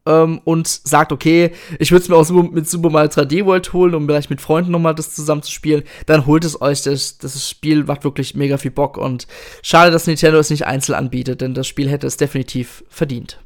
[0.05, 3.95] ähm, und sagt, okay, ich würde es mir auch mit Super Mario 3D World holen,
[3.95, 6.81] um vielleicht mit Freunden nochmal das zusammen zu spielen, dann holt es euch.
[6.83, 9.27] Das, das Spiel macht wirklich mega viel Bock und
[9.61, 13.39] schade, dass Nintendo es nicht einzeln anbietet, denn das Spiel hätte es definitiv verdient.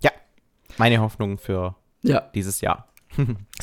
[0.00, 0.10] Ja,
[0.78, 2.20] meine Hoffnung für ja.
[2.34, 2.88] dieses Jahr.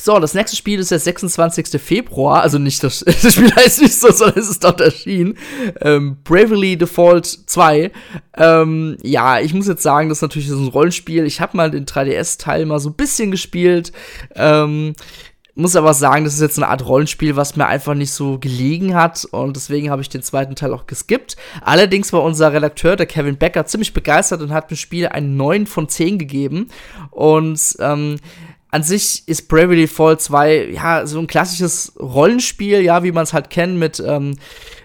[0.00, 1.80] So, das nächste Spiel ist der 26.
[1.80, 5.36] Februar, also nicht das, das Spiel heißt nicht so, sondern es ist dort erschienen.
[5.80, 7.92] Ähm, Bravely Default 2.
[8.36, 11.24] Ähm, ja, ich muss jetzt sagen, das ist natürlich so ein Rollenspiel.
[11.26, 13.92] Ich habe mal den 3DS-Teil mal so ein bisschen gespielt.
[14.34, 14.94] Ähm,
[15.54, 18.94] muss aber sagen, das ist jetzt eine Art Rollenspiel, was mir einfach nicht so gelegen
[18.94, 21.36] hat und deswegen habe ich den zweiten Teil auch geskippt.
[21.60, 25.66] Allerdings war unser Redakteur, der Kevin Becker, ziemlich begeistert und hat dem Spiel einen 9
[25.66, 26.68] von 10 gegeben
[27.10, 28.16] und ähm,
[28.72, 33.34] an sich ist Bravely Fall 2 ja so ein klassisches Rollenspiel, ja, wie man es
[33.34, 34.36] halt kennt mit, ähm,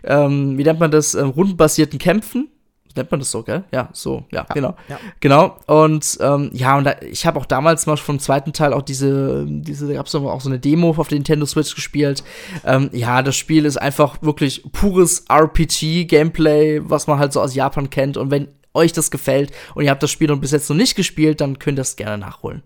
[0.03, 2.49] ähm, wie nennt man das, ähm, rundenbasierten Kämpfen.
[2.97, 3.63] Nennt man das so, gell?
[3.71, 4.75] Ja, so, ja, ja genau.
[4.89, 4.99] Ja.
[5.21, 5.57] Genau.
[5.67, 9.45] Und ähm, ja, und da, ich habe auch damals mal vom zweiten Teil auch diese,
[9.47, 12.23] diese, da gab es auch so eine Demo auf der Nintendo Switch gespielt.
[12.65, 17.89] Ähm, ja, das Spiel ist einfach wirklich pures RPG-Gameplay, was man halt so aus Japan
[17.89, 18.17] kennt.
[18.17, 20.95] Und wenn euch das gefällt und ihr habt das Spiel noch bis jetzt noch nicht
[20.95, 22.63] gespielt, dann könnt ihr es gerne nachholen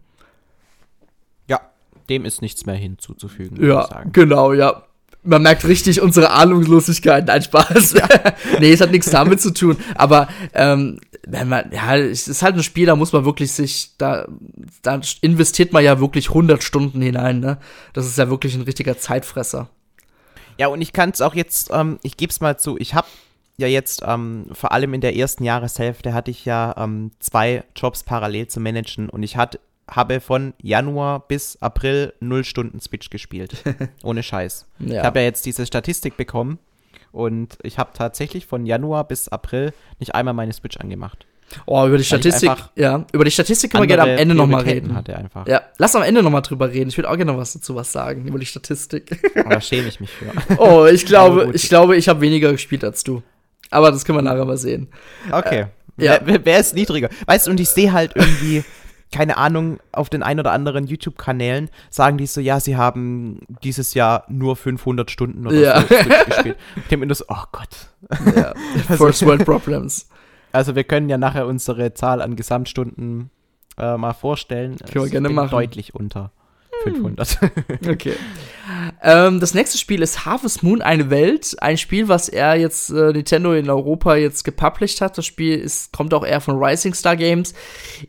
[2.09, 3.63] dem ist nichts mehr hinzuzufügen.
[3.65, 4.83] Ja, genau, ja.
[5.23, 7.27] Man merkt richtig unsere Ahnungslosigkeit.
[7.27, 7.93] Nein, Spaß.
[7.93, 8.07] Ja.
[8.59, 9.77] nee, es hat nichts damit zu tun.
[9.95, 13.91] Aber ähm, wenn man, ja, es ist halt ein Spiel, da muss man wirklich sich,
[13.97, 14.27] da,
[14.81, 17.39] da investiert man ja wirklich 100 Stunden hinein.
[17.39, 17.59] Ne?
[17.93, 19.69] Das ist ja wirklich ein richtiger Zeitfresser.
[20.57, 23.07] Ja, und ich kann es auch jetzt, ähm, ich gebe es mal zu, ich habe
[23.57, 28.03] ja jetzt, ähm, vor allem in der ersten Jahreshälfte, hatte ich ja ähm, zwei Jobs
[28.03, 29.59] parallel zu managen und ich hatte
[29.91, 33.63] habe von Januar bis April null Stunden Switch gespielt.
[34.03, 34.65] Ohne Scheiß.
[34.79, 35.01] Ja.
[35.01, 36.57] Ich habe ja jetzt diese Statistik bekommen
[37.11, 41.25] und ich habe tatsächlich von Januar bis April nicht einmal meine Switch angemacht.
[41.65, 44.95] Oh, über die Statistik, ja, über die Statistik können wir gerne am Ende nochmal reden.
[44.95, 45.45] Hatte einfach.
[45.47, 46.89] Ja, lass am Ende nochmal drüber reden.
[46.89, 49.19] Ich würde auch gerne noch was dazu was sagen, über die Statistik.
[49.49, 50.31] da schäme ich mich für.
[50.57, 53.21] Oh, ich glaube, ich glaube, ich habe weniger gespielt als du.
[53.69, 54.87] Aber das können wir nachher mal sehen.
[55.29, 55.65] Okay.
[55.97, 56.19] Äh, ja.
[56.23, 57.09] Wer, wer, ist niedriger?
[57.25, 58.63] Weißt du, und ich sehe halt irgendwie
[59.11, 63.93] keine Ahnung, auf den ein oder anderen YouTube-Kanälen sagen die so, ja, sie haben dieses
[63.93, 65.81] Jahr nur 500 Stunden oder ja.
[65.81, 65.87] so
[66.25, 66.57] gespielt.
[66.89, 67.89] Denke mir so, oh Gott.
[68.35, 68.53] Ja.
[68.87, 70.09] Also First World Problems.
[70.51, 73.29] Also wir können ja nachher unsere Zahl an Gesamtstunden
[73.77, 74.77] äh, mal vorstellen.
[74.77, 75.51] Können wir gerne machen.
[75.51, 76.31] Deutlich unter.
[76.83, 77.37] 500.
[77.89, 78.15] okay.
[79.01, 81.55] Ähm, das nächste Spiel ist Harvest Moon, eine Welt.
[81.59, 85.17] Ein Spiel, was er jetzt, äh, Nintendo in Europa jetzt gepublished hat.
[85.17, 87.53] Das Spiel ist, kommt auch eher von Rising Star Games.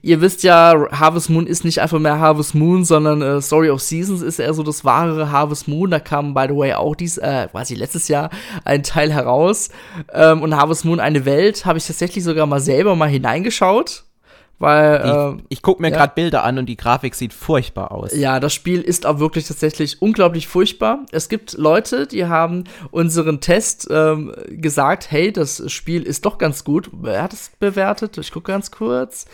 [0.02, 3.80] Ihr wisst ja, Harvest Moon ist nicht einfach mehr Harvest Moon, sondern äh, Story of
[3.80, 5.90] Seasons ist eher so das wahre Harvest Moon.
[5.90, 8.30] Da kam, by the way, auch dies, äh, quasi letztes Jahr
[8.64, 9.70] ein Teil heraus.
[10.12, 14.04] Ähm, und Harvest Moon, eine Welt, habe ich tatsächlich sogar mal selber mal hineingeschaut
[14.62, 15.96] weil, ich, äh, ich gucke mir ja.
[15.96, 18.14] gerade Bilder an und die Grafik sieht furchtbar aus.
[18.14, 21.00] Ja, das Spiel ist auch wirklich tatsächlich unglaublich furchtbar.
[21.10, 26.62] Es gibt Leute, die haben unseren Test ähm, gesagt, hey, das Spiel ist doch ganz
[26.62, 26.90] gut.
[26.92, 28.16] Wer hat es bewertet?
[28.18, 29.26] Ich gucke ganz kurz.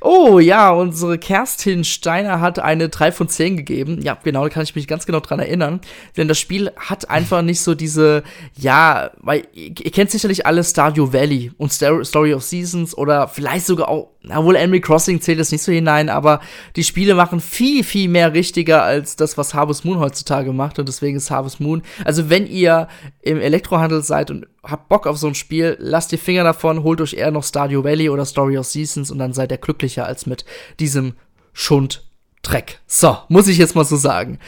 [0.00, 4.00] Oh ja, unsere Kerstin Steiner hat eine 3 von 10 gegeben.
[4.00, 5.80] Ja, genau, da kann ich mich ganz genau dran erinnern.
[6.16, 8.22] Denn das Spiel hat einfach nicht so diese,
[8.56, 13.66] ja, weil ihr, ihr kennt sicherlich alle Stardew Valley und Story of Seasons oder vielleicht
[13.66, 16.40] sogar auch obwohl Animal Crossing zählt es nicht so hinein, aber
[16.76, 20.78] die Spiele machen viel, viel mehr richtiger als das, was Harvest Moon heutzutage macht.
[20.78, 21.82] Und deswegen ist Harvest Moon.
[22.04, 22.88] Also, wenn ihr
[23.22, 27.00] im Elektrohandel seid und habt Bock auf so ein Spiel, lasst die Finger davon, holt
[27.00, 30.26] euch eher noch Stardew Valley oder Story of Seasons und dann seid ihr glücklicher als
[30.26, 30.44] mit
[30.80, 31.14] diesem
[31.52, 32.04] Schund
[32.42, 32.78] Dreck.
[32.86, 34.38] So, muss ich jetzt mal so sagen.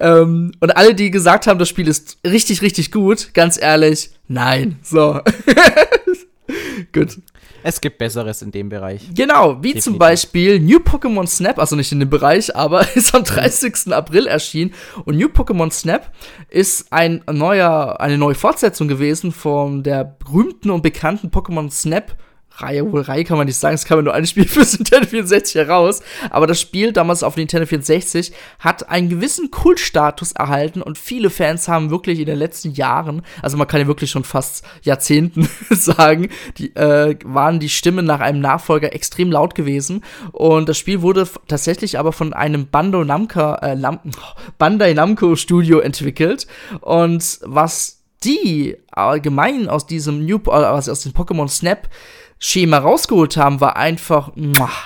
[0.00, 4.78] Ähm, und alle, die gesagt haben, das Spiel ist richtig, richtig gut, ganz ehrlich, nein.
[4.82, 5.20] So.
[6.92, 7.18] gut.
[7.62, 9.02] Es gibt Besseres in dem Bereich.
[9.14, 9.84] Genau, wie Definitiv.
[9.84, 13.92] zum Beispiel New Pokémon Snap, also nicht in dem Bereich, aber ist am 30.
[13.92, 14.72] April erschienen.
[15.04, 16.12] Und New Pokémon Snap
[16.48, 22.16] ist ein neuer, eine neue Fortsetzung gewesen von der berühmten und bekannten Pokémon Snap
[22.60, 26.00] Reihe, kann man nicht sagen, es kam ja nur ein Spiel für Nintendo 64 heraus,
[26.30, 31.68] aber das Spiel damals auf Nintendo 64 hat einen gewissen Kultstatus erhalten und viele Fans
[31.68, 36.28] haben wirklich in den letzten Jahren, also man kann ja wirklich schon fast Jahrzehnten sagen,
[36.58, 40.04] die, äh, waren die Stimmen nach einem Nachfolger extrem laut gewesen.
[40.32, 43.76] Und das Spiel wurde tatsächlich aber von einem Bando Namco, äh,
[44.58, 46.46] Bandai Namco Studio entwickelt.
[46.80, 51.88] Und was die allgemein aus diesem New, äh, aus dem Pokémon Snap
[52.38, 54.30] Schema rausgeholt haben, war einfach,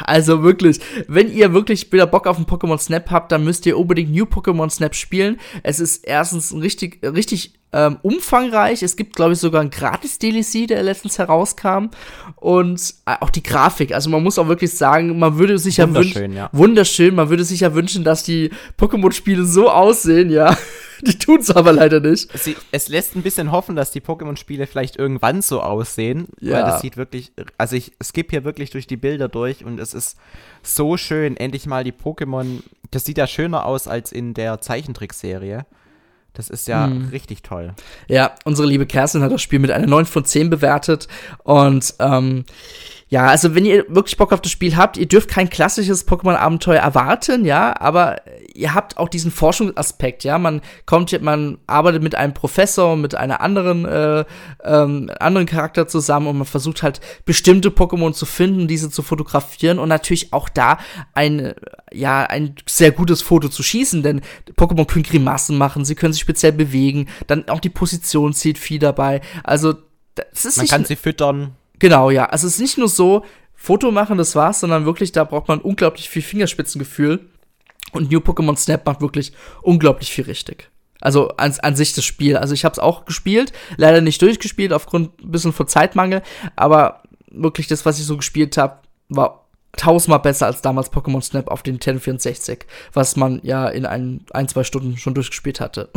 [0.05, 3.79] also wirklich, wenn ihr wirklich wieder Bock auf einen Pokémon Snap habt, dann müsst ihr
[3.79, 5.39] unbedingt New Pokémon Snap spielen.
[5.63, 8.83] Es ist erstens richtig, richtig ähm, umfangreich.
[8.83, 11.89] Es gibt, glaube ich, sogar ein Gratis-DLC, der letztens herauskam.
[12.37, 13.93] Und äh, auch die Grafik.
[13.93, 16.35] Also man muss auch wirklich sagen, man würde sich ja wünschen.
[16.35, 16.51] Ja.
[16.53, 20.57] Wunderschön, man würde sich ja wünschen, dass die Pokémon-Spiele so aussehen, ja.
[21.07, 22.37] die tun es aber leider nicht.
[22.39, 26.29] Sie, es lässt ein bisschen hoffen, dass die Pokémon-Spiele vielleicht irgendwann so aussehen.
[26.41, 26.55] Ja.
[26.55, 29.95] Weil das sieht wirklich, also ich skippe hier wirklich durch die Bilder durch und es
[29.95, 30.17] ist
[30.63, 32.63] so schön, endlich mal die Pokémon
[32.93, 35.67] das sieht ja schöner aus als in der Zeichentrickserie.
[36.35, 37.09] Das ist ja hm.
[37.11, 37.75] richtig toll.
[38.09, 41.09] Ja, unsere liebe Kerstin hat das Spiel mit einer 9 von 10 bewertet.
[41.45, 42.45] Und ähm,
[43.09, 46.81] ja, also wenn ihr wirklich Bock auf das Spiel habt, ihr dürft kein klassisches Pokémon-Abenteuer
[46.81, 48.23] erwarten, ja, aber
[48.55, 50.39] ihr habt auch diesen Forschungsaspekt, ja.
[50.39, 54.25] Man kommt, man arbeitet mit einem Professor, mit einer anderen, äh,
[54.65, 59.79] ähm, anderen Charakter zusammen und man versucht halt bestimmte Pokémon zu finden, diese zu fotografieren
[59.79, 60.79] und natürlich auch da
[61.15, 61.55] ein,
[61.93, 64.21] ja, ein sehr gutes Foto zu schießen, denn
[64.57, 68.79] Pokémon können Grimassen machen, sie können sich speziell bewegen, dann auch die Position zieht viel
[68.79, 69.21] dabei.
[69.45, 69.75] Also,
[70.15, 71.57] das ist Man kann sie füttern.
[71.79, 72.27] Genau, ja.
[72.27, 75.61] Also es ist nicht nur so, Foto machen, das war's, sondern wirklich, da braucht man
[75.61, 77.32] unglaublich viel Fingerspitzengefühl.
[77.93, 80.71] Und New Pokémon Snap macht wirklich unglaublich viel richtig.
[81.01, 82.37] Also an, an sich das Spiel.
[82.37, 86.23] Also ich habe es auch gespielt, leider nicht durchgespielt aufgrund ein bisschen von Zeitmangel,
[86.57, 88.79] aber wirklich das, was ich so gespielt habe,
[89.09, 94.25] war tausendmal besser als damals Pokémon Snap auf den 1064, was man ja in ein,
[94.33, 95.91] ein zwei Stunden schon durchgespielt hatte.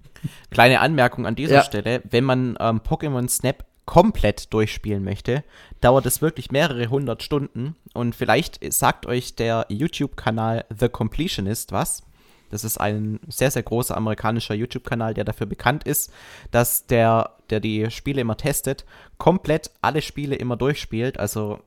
[0.50, 1.62] Kleine Anmerkung an dieser ja.
[1.64, 5.44] Stelle, wenn man ähm, Pokémon Snap komplett durchspielen möchte,
[5.82, 7.76] dauert es wirklich mehrere hundert Stunden.
[7.92, 12.02] Und vielleicht sagt euch der YouTube-Kanal The Completionist was.
[12.48, 16.10] Das ist ein sehr, sehr großer amerikanischer YouTube-Kanal, der dafür bekannt ist,
[16.50, 18.86] dass der, der die Spiele immer testet,
[19.18, 21.20] komplett alle Spiele immer durchspielt.
[21.20, 21.58] Also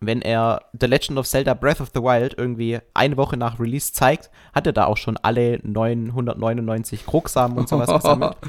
[0.00, 3.92] wenn er The Legend of Zelda Breath of the Wild irgendwie eine Woche nach Release
[3.92, 8.38] zeigt, hat er da auch schon alle 999 Kruxsamen und sowas gesammelt.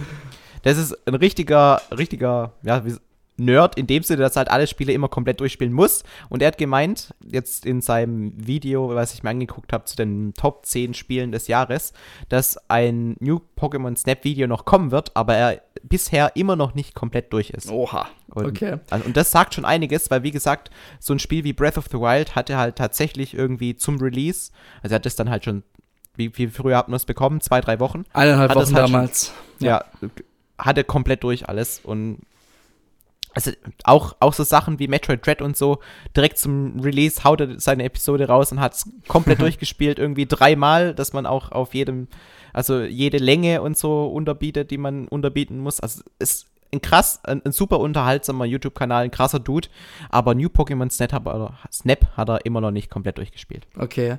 [0.66, 2.96] Das ist ein richtiger, richtiger, ja, wie,
[3.38, 6.04] Nerd in dem Sinne, dass er halt alle Spiele immer komplett durchspielen muss.
[6.30, 10.34] Und er hat gemeint, jetzt in seinem Video, was ich mir angeguckt habe, zu den
[10.34, 11.94] Top 10 Spielen des Jahres,
[12.30, 16.96] dass ein New Pokémon Snap Video noch kommen wird, aber er bisher immer noch nicht
[16.96, 17.70] komplett durch ist.
[17.70, 18.08] Oha.
[18.30, 18.80] Und, okay.
[18.90, 21.88] Also, und das sagt schon einiges, weil wie gesagt, so ein Spiel wie Breath of
[21.92, 25.64] the Wild hatte halt tatsächlich irgendwie zum Release, also er hat das dann halt schon,
[26.16, 27.42] wie, wie früher hat man es bekommen?
[27.42, 28.04] Zwei, drei Wochen?
[28.14, 29.34] Eineinhalb Wochen halt damals.
[29.60, 29.84] Schon, ja.
[30.02, 30.10] ja,
[30.58, 32.20] hatte komplett durch alles und
[33.36, 33.52] also
[33.84, 35.80] auch, auch so Sachen wie Metroid Dread und so,
[36.16, 40.96] direkt zum Release haut er seine Episode raus und hat es komplett durchgespielt, irgendwie dreimal,
[40.96, 42.08] dass man auch auf jedem,
[42.54, 45.82] also jede Länge und so unterbietet, die man unterbieten muss.
[45.82, 49.70] Also es ein krass, ein, ein super unterhaltsamer YouTube-Kanal, ein krasser Dude,
[50.10, 53.68] aber New Pokémon Snap hat, er, Snap hat er immer noch nicht komplett durchgespielt.
[53.78, 54.18] Okay.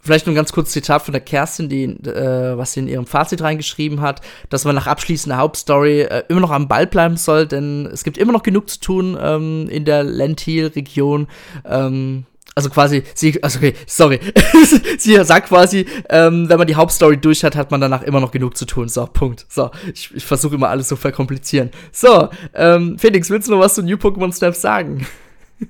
[0.00, 3.06] Vielleicht nur ein ganz kurzes Zitat von der Kerstin, die, äh, was sie in ihrem
[3.06, 7.46] Fazit reingeschrieben hat, dass man nach abschließender Hauptstory äh, immer noch am Ball bleiben soll,
[7.46, 11.28] denn es gibt immer noch genug zu tun ähm, in der Lentil-Region.
[11.64, 14.20] Ähm, also quasi, sie, also okay, sorry,
[14.98, 18.30] sie sagt quasi, ähm, wenn man die Hauptstory durch hat, hat man danach immer noch
[18.30, 18.88] genug zu tun.
[18.88, 19.46] So, Punkt.
[19.48, 21.70] So, ich, ich versuche immer alles so verkomplizieren.
[21.92, 25.06] So, ähm, Felix, willst du noch was zu New Pokémon Snap sagen?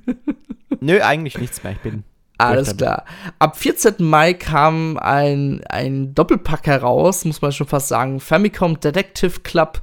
[0.80, 1.72] Nö, eigentlich nichts mehr.
[1.72, 2.02] Ich bin.
[2.38, 3.04] Alles klar.
[3.38, 3.94] Ab 14.
[3.98, 8.18] Mai kam ein, ein Doppelpack heraus, muss man schon fast sagen.
[8.18, 9.80] Famicom Detective Club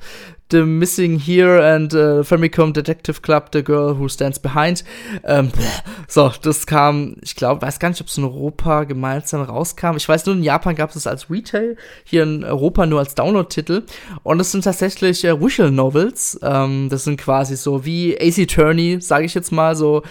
[0.51, 4.83] The Missing Here and uh, Famicom Detective Club, The Girl Who Stands Behind.
[5.23, 5.51] Ähm,
[6.07, 9.95] so, das kam, ich glaube, weiß gar nicht, ob es in Europa gemeinsam rauskam.
[9.95, 13.15] Ich weiß nur, in Japan gab es es als Retail, hier in Europa nur als
[13.15, 13.83] Download-Titel.
[14.23, 16.39] Und es sind tatsächlich äh, Visual Novels.
[16.41, 20.03] Ähm, das sind quasi so wie AC Attorney, sage ich jetzt mal, so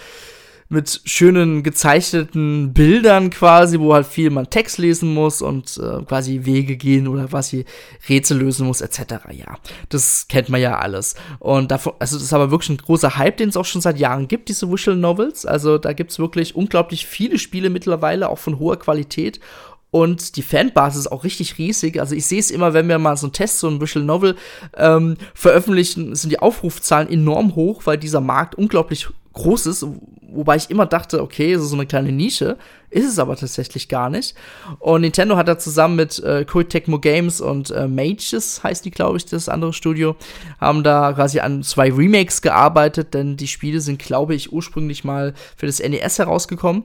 [0.71, 6.41] mit schönen gezeichneten Bildern quasi, wo halt viel man Text lesen muss und äh, quasi
[6.45, 7.65] Wege gehen oder quasi
[8.07, 8.99] Rätsel lösen muss, etc.
[9.31, 9.57] Ja,
[9.89, 11.15] das kennt man ja alles.
[11.39, 13.97] Und davon, also das ist aber wirklich ein großer Hype, den es auch schon seit
[13.97, 15.47] Jahren gibt, diese Visual Novels.
[15.47, 19.39] Also da gibt es wirklich unglaublich viele Spiele mittlerweile, auch von hoher Qualität.
[19.91, 21.99] Und die Fanbasis ist auch richtig riesig.
[21.99, 24.35] Also ich sehe es immer, wenn wir mal so einen Test, so ein Visual Novel
[24.77, 29.85] ähm, veröffentlichen, sind die Aufrufzahlen enorm hoch, weil dieser Markt unglaublich groß ist,
[30.31, 32.57] wobei ich immer dachte, okay, so eine kleine Nische,
[32.89, 34.35] ist es aber tatsächlich gar nicht.
[34.79, 38.91] Und Nintendo hat da zusammen mit äh, Koei Tecmo Games und äh, Mages, heißt die,
[38.91, 40.15] glaube ich, das andere Studio,
[40.59, 45.33] haben da quasi an zwei Remakes gearbeitet, denn die Spiele sind, glaube ich, ursprünglich mal
[45.55, 46.83] für das NES herausgekommen.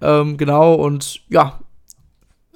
[0.00, 1.60] Ähm, genau, und ja,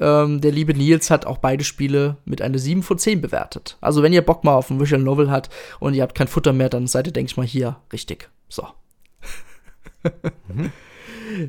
[0.00, 3.76] ähm, der liebe Nils hat auch beide Spiele mit einer 7 von 10 bewertet.
[3.80, 6.52] Also, wenn ihr Bock mal auf ein Visual Novel habt und ihr habt kein Futter
[6.52, 8.30] mehr, dann seid ihr, denke ich mal, hier richtig.
[8.48, 8.66] So.
[10.48, 10.72] Mhm.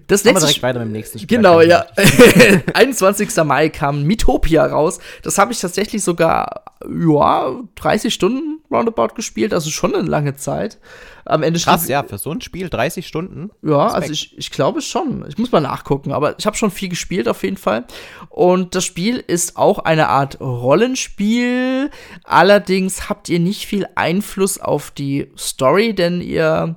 [0.07, 1.37] Das nächste direkt weiter mit dem nächsten Spiel.
[1.37, 1.85] Genau, ja.
[2.73, 3.35] 21.
[3.43, 4.99] Mai kam Mitopia raus.
[5.23, 10.79] Das habe ich tatsächlich sogar, ja, 30 Stunden roundabout gespielt, also schon eine lange Zeit.
[11.25, 13.51] Am Ende Krass, ja, für so ein Spiel 30 Stunden.
[13.61, 14.01] Ja, Respekt.
[14.01, 15.25] also ich, ich glaube schon.
[15.27, 17.85] Ich muss mal nachgucken, aber ich habe schon viel gespielt auf jeden Fall.
[18.29, 21.91] Und das Spiel ist auch eine Art Rollenspiel.
[22.23, 26.75] Allerdings habt ihr nicht viel Einfluss auf die Story, denn ihr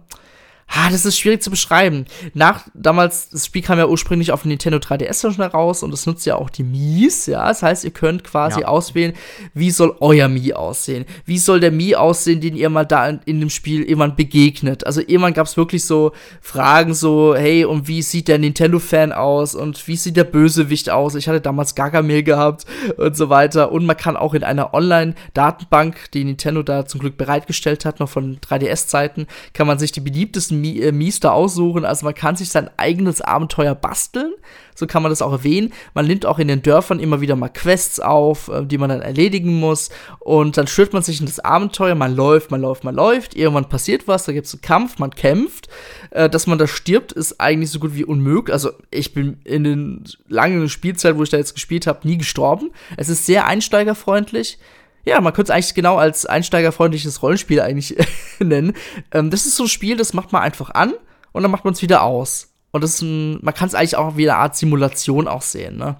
[0.66, 2.06] Ah, das ist schwierig zu beschreiben.
[2.32, 6.26] Nach damals, das Spiel kam ja ursprünglich auf Nintendo 3DS schon heraus und das nutzt
[6.26, 7.46] ja auch die Mies, ja.
[7.46, 8.68] Das heißt, ihr könnt quasi ja.
[8.68, 9.12] auswählen,
[9.52, 11.04] wie soll euer Mii aussehen?
[11.26, 14.86] Wie soll der Mii aussehen, den ihr mal da in, in dem Spiel irgendwann begegnet?
[14.86, 19.54] Also irgendwann gab es wirklich so Fragen so, hey, und wie sieht der Nintendo-Fan aus?
[19.54, 21.14] Und wie sieht der Bösewicht aus?
[21.14, 22.64] Ich hatte damals Gargamel gehabt
[22.96, 23.70] und so weiter.
[23.70, 28.08] Und man kann auch in einer Online-Datenbank, die Nintendo da zum Glück bereitgestellt hat, noch
[28.08, 31.84] von 3DS-Zeiten, kann man sich die beliebtesten äh, Mies da aussuchen.
[31.84, 34.32] Also man kann sich sein eigenes Abenteuer basteln.
[34.74, 35.72] So kann man das auch erwähnen.
[35.94, 39.02] Man nimmt auch in den Dörfern immer wieder mal Quests auf, äh, die man dann
[39.02, 39.90] erledigen muss.
[40.18, 41.94] Und dann stürzt man sich in das Abenteuer.
[41.94, 43.36] Man läuft, man läuft, man läuft.
[43.36, 45.68] Irgendwann passiert was, da gibt es einen Kampf, man kämpft.
[46.10, 48.52] Äh, dass man da stirbt, ist eigentlich so gut wie unmöglich.
[48.52, 52.70] Also ich bin in den langen Spielzeit, wo ich da jetzt gespielt habe, nie gestorben.
[52.96, 54.58] Es ist sehr einsteigerfreundlich
[55.04, 57.96] ja, man könnte es eigentlich genau als einsteigerfreundliches Rollenspiel eigentlich
[58.38, 58.74] nennen.
[59.12, 60.94] Ähm, das ist so ein Spiel, das macht man einfach an
[61.32, 62.50] und dann macht man es wieder aus.
[62.72, 65.96] Und das ein, man kann es eigentlich auch wie eine Art Simulation auch sehen, ne?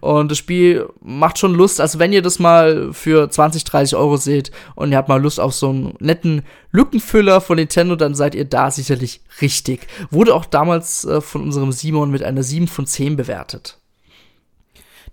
[0.00, 4.16] Und das Spiel macht schon Lust, also wenn ihr das mal für 20, 30 Euro
[4.16, 6.42] seht und ihr habt mal Lust auf so einen netten
[6.72, 9.86] Lückenfüller von Nintendo, dann seid ihr da sicherlich richtig.
[10.10, 13.78] Wurde auch damals äh, von unserem Simon mit einer 7 von 10 bewertet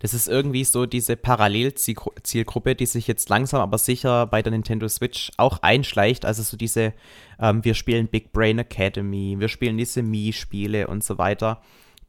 [0.03, 4.89] das ist irgendwie so diese Parallelzielgruppe, die sich jetzt langsam aber sicher bei der Nintendo
[4.89, 6.25] Switch auch einschleicht.
[6.25, 6.91] Also so diese,
[7.39, 11.61] ähm, wir spielen Big Brain Academy, wir spielen diese Mii-Spiele und so weiter,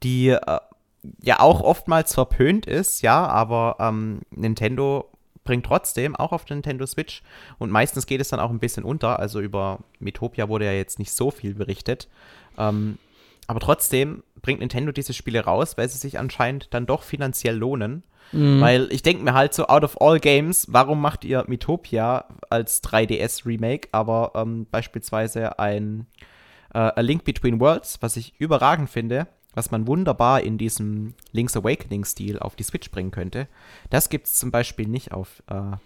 [0.03, 0.59] die äh,
[1.23, 5.09] ja auch oftmals verpönt ist, ja, aber ähm, Nintendo
[5.45, 7.23] bringt trotzdem auch auf der Nintendo Switch
[7.59, 9.21] und meistens geht es dann auch ein bisschen unter.
[9.21, 12.09] Also über Metopia wurde ja jetzt nicht so viel berichtet.
[12.59, 12.99] Ähm,
[13.47, 18.03] aber trotzdem bringt Nintendo diese Spiele raus, weil sie sich anscheinend dann doch finanziell lohnen.
[18.33, 18.61] Mhm.
[18.61, 22.83] Weil ich denke mir halt so, out of all games, warum macht ihr Metopia als
[22.83, 26.07] 3DS-Remake, aber ähm, beispielsweise ein
[26.73, 31.57] äh, A Link Between Worlds, was ich überragend finde, was man wunderbar in diesem Link's
[31.57, 33.47] Awakening-Stil auf die Switch bringen könnte.
[33.91, 35.77] Das gibt es zum Beispiel nicht auf äh,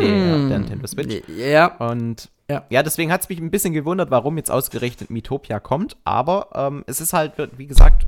[0.00, 0.48] der, hm.
[0.48, 1.22] der Nintendo Switch.
[1.28, 1.76] Ja.
[1.76, 5.96] Und ja, ja deswegen hat es mich ein bisschen gewundert, warum jetzt ausgerechnet Metopia kommt.
[6.04, 8.06] Aber ähm, es ist halt, wie gesagt,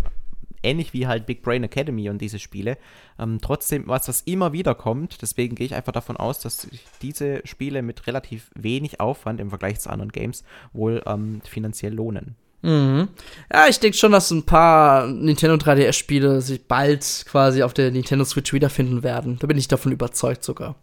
[0.62, 2.76] ähnlich wie halt Big Brain Academy und diese Spiele,
[3.18, 5.22] ähm, trotzdem was, was immer wieder kommt.
[5.22, 9.50] Deswegen gehe ich einfach davon aus, dass sich diese Spiele mit relativ wenig Aufwand im
[9.50, 12.36] Vergleich zu anderen Games wohl ähm, finanziell lohnen.
[12.62, 13.08] Mhm.
[13.52, 18.24] Ja, ich denke schon, dass ein paar Nintendo 3DS-Spiele sich bald quasi auf der Nintendo
[18.24, 19.38] Switch wiederfinden werden.
[19.38, 20.74] Da bin ich davon überzeugt sogar.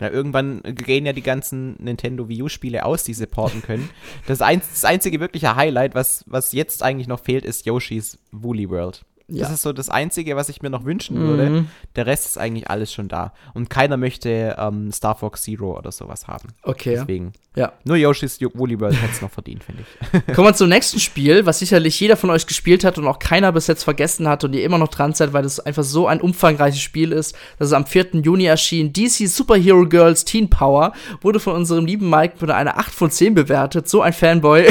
[0.00, 3.90] Ja, irgendwann gehen ja die ganzen Nintendo Wii U-Spiele aus, die sie porten können.
[4.26, 8.70] Das, ein, das einzige wirkliche Highlight, was, was jetzt eigentlich noch fehlt, ist Yoshi's Woolly
[8.70, 9.04] World.
[9.30, 9.42] Ja.
[9.42, 11.28] Das ist so das Einzige, was ich mir noch wünschen mhm.
[11.28, 11.64] würde.
[11.96, 13.34] Der Rest ist eigentlich alles schon da.
[13.52, 16.48] Und keiner möchte ähm, Star Fox Zero oder sowas haben.
[16.62, 16.96] Okay.
[16.98, 17.34] Deswegen.
[17.54, 17.72] Ja.
[17.84, 20.26] Nur Yoshi's Woolly World hätte es noch verdient, finde ich.
[20.34, 23.52] Kommen wir zum nächsten Spiel, was sicherlich jeder von euch gespielt hat und auch keiner
[23.52, 26.22] bis jetzt vergessen hat und ihr immer noch dran seid, weil das einfach so ein
[26.22, 27.36] umfangreiches Spiel ist.
[27.58, 28.22] Das ist am 4.
[28.22, 28.94] Juni erschienen.
[28.94, 33.34] DC Superhero Girls Teen Power wurde von unserem lieben Mike mit einer 8 von 10
[33.34, 33.88] bewertet.
[33.90, 34.64] So ein Fanboy.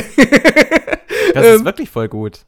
[1.33, 2.45] das ist ähm, wirklich voll gut.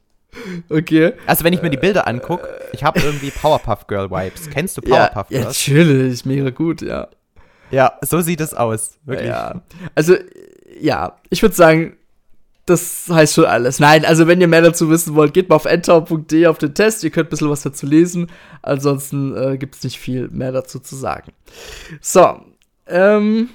[0.68, 1.14] Okay.
[1.26, 4.48] Also wenn ich mir die Bilder angucke, ich habe irgendwie Powerpuff Girl Vibes.
[4.50, 5.66] Kennst du Powerpuff Girls?
[5.66, 7.08] Ja, natürlich, mega gut, ja.
[7.70, 9.28] Ja, so sieht es aus, wirklich.
[9.28, 9.62] Ja.
[9.94, 10.16] Also
[10.80, 11.96] ja, ich würde sagen,
[12.66, 13.80] das heißt schon alles.
[13.80, 17.02] Nein, also wenn ihr mehr dazu wissen wollt, geht mal auf entau.de auf den Test.
[17.02, 18.28] Ihr könnt ein bisschen was dazu lesen.
[18.62, 21.32] Ansonsten äh, gibt es nicht viel mehr dazu zu sagen.
[22.00, 22.40] So,
[22.86, 23.48] ähm,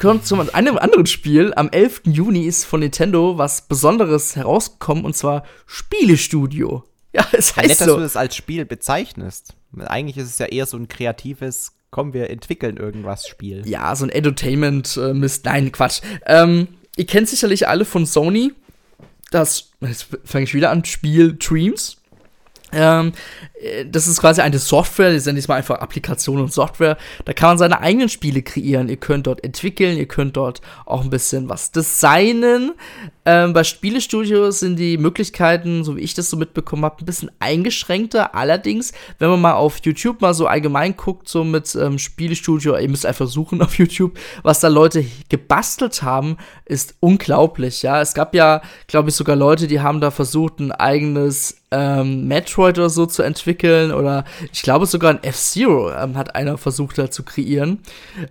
[0.00, 1.52] Kommt zu einem anderen Spiel.
[1.54, 2.02] Am 11.
[2.04, 6.84] Juni ist von Nintendo was Besonderes herausgekommen und zwar Spielestudio.
[7.12, 7.84] Ja, es heißt ja, nett, so.
[7.86, 9.54] dass du das als Spiel bezeichnest.
[9.78, 13.62] Eigentlich ist es ja eher so ein kreatives, komm, wir entwickeln irgendwas Spiel.
[13.66, 15.46] Ja, so ein Entertainment-Mist.
[15.46, 16.00] Äh, Nein, Quatsch.
[16.26, 18.52] Ähm, ihr kennt sicherlich alle von Sony
[19.34, 21.96] das, jetzt fange ich wieder an, Spiel Dreams.
[22.72, 23.12] Ähm,
[23.60, 26.96] äh, das ist quasi eine Software, das ja nicht mal einfach Applikation und Software.
[27.24, 28.88] Da kann man seine eigenen Spiele kreieren.
[28.88, 32.72] Ihr könnt dort entwickeln, ihr könnt dort auch ein bisschen was designen.
[33.26, 37.30] Ähm, bei Spielestudios sind die Möglichkeiten, so wie ich das so mitbekommen habe, ein bisschen
[37.38, 38.34] eingeschränkter.
[38.34, 42.88] Allerdings, wenn man mal auf YouTube mal so allgemein guckt, so mit ähm, Spielestudio, ihr
[42.88, 47.82] müsst einfach suchen auf YouTube, was da Leute gebastelt haben, ist unglaublich.
[47.82, 52.28] Ja, es gab ja, glaube ich, sogar Leute, die haben da versucht, ein eigenes ähm,
[52.28, 56.98] Metroid oder so zu entwickeln oder ich glaube sogar ein F-Zero ähm, hat einer versucht
[56.98, 57.80] da zu kreieren.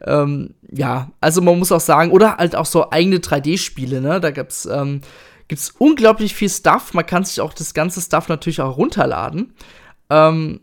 [0.05, 4.19] Ähm, ja, also man muss auch sagen, oder halt auch so eigene 3D-Spiele, ne?
[4.19, 5.01] Da gibt's, ähm,
[5.47, 6.93] gibt's unglaublich viel Stuff.
[6.93, 9.53] Man kann sich auch das ganze Stuff natürlich auch runterladen.
[10.09, 10.61] Ähm,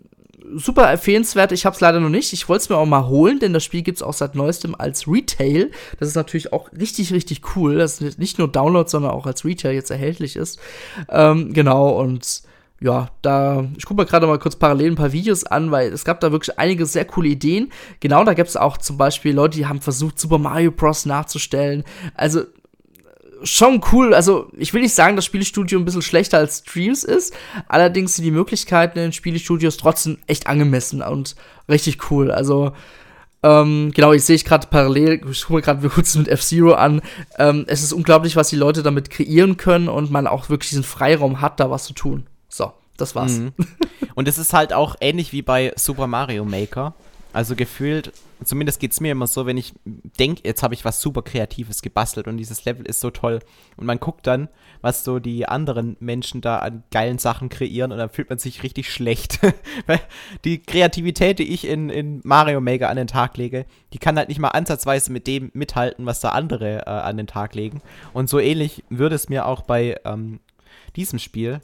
[0.55, 1.53] super empfehlenswert.
[1.53, 2.33] Ich habe es leider noch nicht.
[2.33, 4.75] Ich wollte es mir auch mal holen, denn das Spiel gibt es auch seit neuestem
[4.75, 5.71] als Retail.
[6.01, 9.75] Das ist natürlich auch richtig, richtig cool, dass nicht nur Download, sondern auch als Retail
[9.75, 10.59] jetzt erhältlich ist.
[11.09, 12.43] Ähm, genau, und
[12.81, 16.05] ja, da, ich gucke mir gerade mal kurz parallel ein paar Videos an, weil es
[16.05, 17.71] gab da wirklich einige sehr coole Ideen.
[18.01, 21.05] Genau, da gibt es auch zum Beispiel Leute, die haben versucht, Super Mario Bros.
[21.05, 21.85] nachzustellen.
[22.15, 22.45] Also,
[23.43, 24.15] schon cool.
[24.15, 27.35] Also, ich will nicht sagen, dass Spielestudio ein bisschen schlechter als Streams ist.
[27.69, 31.37] Allerdings sind die Möglichkeiten in Spielestudios trotzdem echt angemessen und
[31.69, 32.31] richtig cool.
[32.31, 32.73] Also,
[33.43, 37.03] ähm, genau, ich sehe ich gerade parallel, ich gucke mir gerade kurz mit F-Zero an.
[37.39, 40.85] Ähm, es ist unglaublich, was die Leute damit kreieren können und man auch wirklich diesen
[40.85, 42.27] Freiraum hat, da was zu tun.
[42.51, 43.39] So, das war's.
[43.39, 43.53] Mhm.
[44.15, 46.95] Und es ist halt auch ähnlich wie bei Super Mario Maker.
[47.33, 48.13] Also gefühlt,
[48.45, 51.81] zumindest geht es mir immer so, wenn ich denke, jetzt habe ich was super Kreatives
[51.81, 53.39] gebastelt und dieses Level ist so toll.
[53.77, 54.49] Und man guckt dann,
[54.81, 58.65] was so die anderen Menschen da an geilen Sachen kreieren und dann fühlt man sich
[58.65, 59.39] richtig schlecht.
[59.87, 60.01] Weil
[60.45, 64.29] die Kreativität, die ich in, in Mario Maker an den Tag lege, die kann halt
[64.29, 67.81] nicht mal ansatzweise mit dem mithalten, was da andere äh, an den Tag legen.
[68.13, 70.41] Und so ähnlich würde es mir auch bei ähm,
[70.97, 71.61] diesem Spiel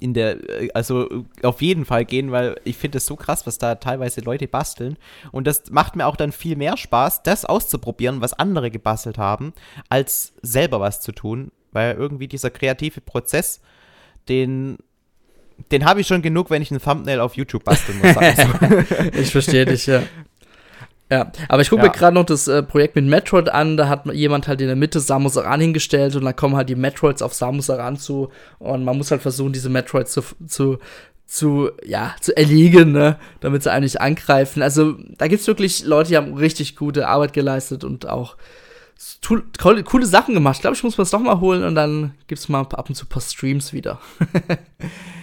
[0.00, 3.58] in der, äh, also auf jeden Fall gehen, weil ich finde es so krass, was
[3.58, 4.96] da teilweise Leute basteln.
[5.32, 9.52] Und das macht mir auch dann viel mehr Spaß, das auszuprobieren, was andere gebastelt haben,
[9.88, 11.50] als selber was zu tun.
[11.72, 13.60] Weil irgendwie dieser kreative Prozess,
[14.28, 14.78] den,
[15.70, 18.14] den habe ich schon genug, wenn ich ein Thumbnail auf YouTube basteln muss.
[18.14, 18.20] So.
[19.20, 20.02] ich verstehe dich, ja.
[21.10, 21.88] Ja, aber ich gucke ja.
[21.88, 23.76] mir gerade noch das äh, Projekt mit Metroid an.
[23.76, 26.74] Da hat jemand halt in der Mitte Samus Aran hingestellt und dann kommen halt die
[26.74, 30.78] Metroids auf Samus Aran zu und man muss halt versuchen, diese Metroids zu, zu,
[31.24, 34.62] zu, ja, zu erlegen, ne, damit sie eigentlich angreifen.
[34.62, 38.36] Also da gibt's wirklich Leute, die haben richtig gute Arbeit geleistet und auch
[39.60, 40.56] coole, coole Sachen gemacht.
[40.56, 42.96] Ich glaube, ich muss mir das doch mal holen und dann gibt's mal ab und
[42.96, 44.00] zu ein paar Streams wieder.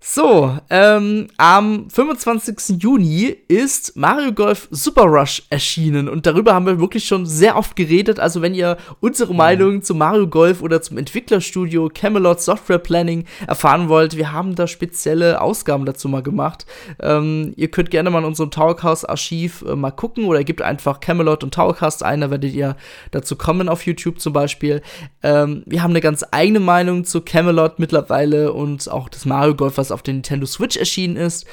[0.00, 2.80] So, ähm, am 25.
[2.80, 7.74] Juni ist Mario Golf Super Rush erschienen und darüber haben wir wirklich schon sehr oft
[7.74, 8.20] geredet.
[8.20, 9.82] Also, wenn ihr unsere Meinung mhm.
[9.82, 15.40] zu Mario Golf oder zum Entwicklerstudio Camelot Software Planning erfahren wollt, wir haben da spezielle
[15.40, 16.64] Ausgaben dazu mal gemacht.
[17.00, 21.42] Ähm, ihr könnt gerne mal in unserem Towercast-Archiv äh, mal gucken oder gebt einfach Camelot
[21.42, 22.76] und Towercast ein, da werdet ihr
[23.10, 24.80] dazu kommen auf YouTube zum Beispiel.
[25.24, 29.76] Ähm, wir haben eine ganz eigene Meinung zu Camelot mittlerweile und auch das Mario Golf,
[29.76, 31.46] was auf der Nintendo Switch erschienen ist.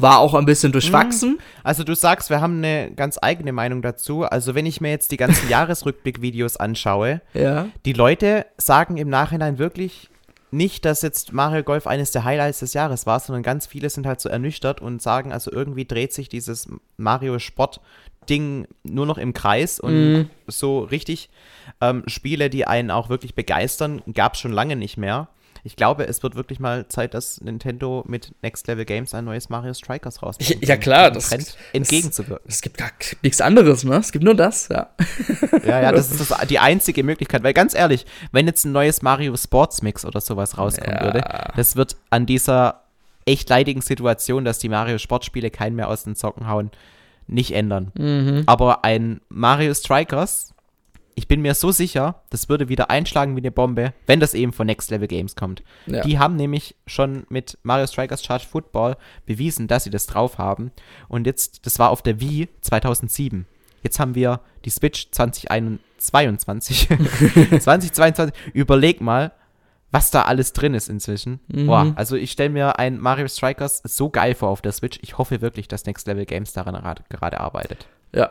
[0.00, 1.32] War auch ein bisschen durchwachsen.
[1.32, 1.38] Mhm.
[1.64, 4.22] Also du sagst, wir haben eine ganz eigene Meinung dazu.
[4.22, 7.68] Also wenn ich mir jetzt die ganzen Jahresrückblick-Videos anschaue, ja.
[7.84, 10.08] die Leute sagen im Nachhinein wirklich
[10.50, 14.06] nicht, dass jetzt Mario Golf eines der Highlights des Jahres war, sondern ganz viele sind
[14.06, 17.80] halt so ernüchtert und sagen, also irgendwie dreht sich dieses Mario Sport
[18.28, 20.30] Ding nur noch im Kreis und mm.
[20.46, 21.30] so richtig
[21.80, 25.28] ähm, Spiele, die einen auch wirklich begeistern, gab es schon lange nicht mehr
[25.64, 29.48] ich glaube, es wird wirklich mal Zeit, dass Nintendo mit Next Level Games ein neues
[29.48, 30.66] Mario Strikers rausbringt.
[30.66, 32.46] Ja, klar, das Trend entgegenzuwirken.
[32.48, 32.90] Es gibt gar
[33.22, 33.96] nichts anderes, ne?
[33.96, 34.90] Es gibt nur das, ja.
[35.64, 39.02] Ja, ja, das ist das, die einzige Möglichkeit, weil ganz ehrlich, wenn jetzt ein neues
[39.02, 41.04] Mario Sports Mix oder sowas rauskommen ja.
[41.04, 41.24] würde,
[41.56, 42.82] das wird an dieser
[43.24, 46.70] echt leidigen Situation, dass die Mario Sportspiele keinen mehr aus den Socken hauen,
[47.26, 47.92] nicht ändern.
[47.96, 48.44] Mhm.
[48.46, 50.54] Aber ein Mario Strikers
[51.18, 54.52] ich bin mir so sicher, das würde wieder einschlagen wie eine Bombe, wenn das eben
[54.52, 55.64] von Next Level Games kommt.
[55.86, 56.02] Ja.
[56.02, 58.96] Die haben nämlich schon mit Mario Strikers Charge Football
[59.26, 60.70] bewiesen, dass sie das drauf haben.
[61.08, 63.46] Und jetzt, das war auf der Wii 2007.
[63.82, 66.86] Jetzt haben wir die Switch 2022.
[66.86, 68.32] 2022.
[68.52, 69.32] Überleg mal,
[69.90, 71.40] was da alles drin ist inzwischen.
[71.48, 71.66] Mhm.
[71.66, 75.00] Boah, also ich stelle mir ein Mario Strikers so geil vor auf der Switch.
[75.02, 77.88] Ich hoffe wirklich, dass Next Level Games daran gerade arbeitet.
[78.14, 78.30] Ja,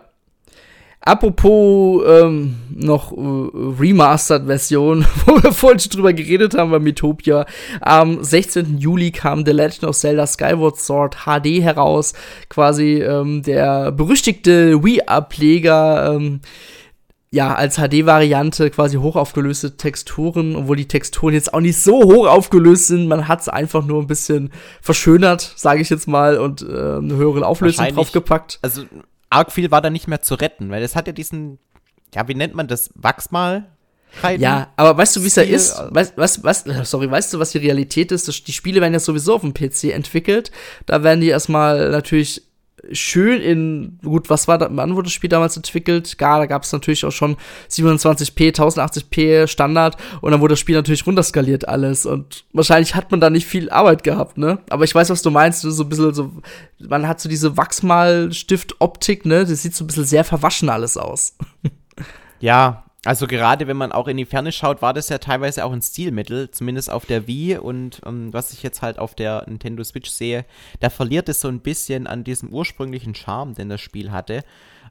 [1.02, 7.46] Apropos ähm, noch äh, Remastered-Version, wo wir vorhin schon drüber geredet haben bei Metopia.
[7.82, 8.78] Am 16.
[8.78, 12.14] Juli kam The Legend of Zelda Skyward Sword HD heraus.
[12.50, 16.16] Quasi ähm, der berüchtigte Wii-Ableger.
[16.16, 16.42] Ähm,
[17.30, 22.88] ja, als HD-Variante quasi hochaufgelöste Texturen, obwohl die Texturen jetzt auch nicht so hoch aufgelöst
[22.88, 23.08] sind.
[23.08, 27.16] Man hat es einfach nur ein bisschen verschönert, sage ich jetzt mal, und äh, eine
[27.16, 28.60] höhere Auflösung draufgepackt.
[28.62, 28.84] Also
[29.30, 31.60] arg viel war da nicht mehr zu retten, weil es hat ja diesen,
[32.14, 33.66] ja, wie nennt man das, Wachsmal?
[34.40, 35.76] Ja, aber weißt du, wie es da ist?
[35.90, 38.48] Weißt, was, was, sorry, weißt du, was die Realität ist?
[38.48, 40.52] Die Spiele werden ja sowieso auf dem PC entwickelt.
[40.86, 42.47] Da werden die erstmal natürlich
[42.92, 46.18] schön in, gut, was war da, wann wurde das Spiel damals entwickelt?
[46.18, 47.38] Gar, da gab es natürlich auch schon
[47.70, 53.20] 27p, 1080p Standard und dann wurde das Spiel natürlich runterskaliert alles und wahrscheinlich hat man
[53.20, 54.60] da nicht viel Arbeit gehabt, ne?
[54.70, 56.32] Aber ich weiß, was du meinst, so ein bisschen so,
[56.80, 59.46] man hat so diese Wachsmalstift-Optik, ne?
[59.46, 61.36] Das sieht so ein bisschen sehr verwaschen alles aus.
[62.40, 65.72] Ja, Also gerade wenn man auch in die Ferne schaut, war das ja teilweise auch
[65.72, 69.84] ein Stilmittel, zumindest auf der Wii und ähm, was ich jetzt halt auf der Nintendo
[69.84, 70.46] Switch sehe,
[70.82, 74.44] da verliert es so ein bisschen an diesem ursprünglichen Charme, den das Spiel hatte.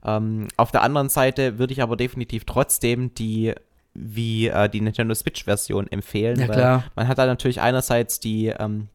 [0.02, 3.54] Ähm, auf der anderen Seite würde ich aber definitiv trotzdem die
[3.92, 6.40] wie äh, die Nintendo Switch-Version empfehlen.
[6.40, 6.84] Ja, klar.
[6.96, 8.88] Man hat da natürlich einerseits die ähm,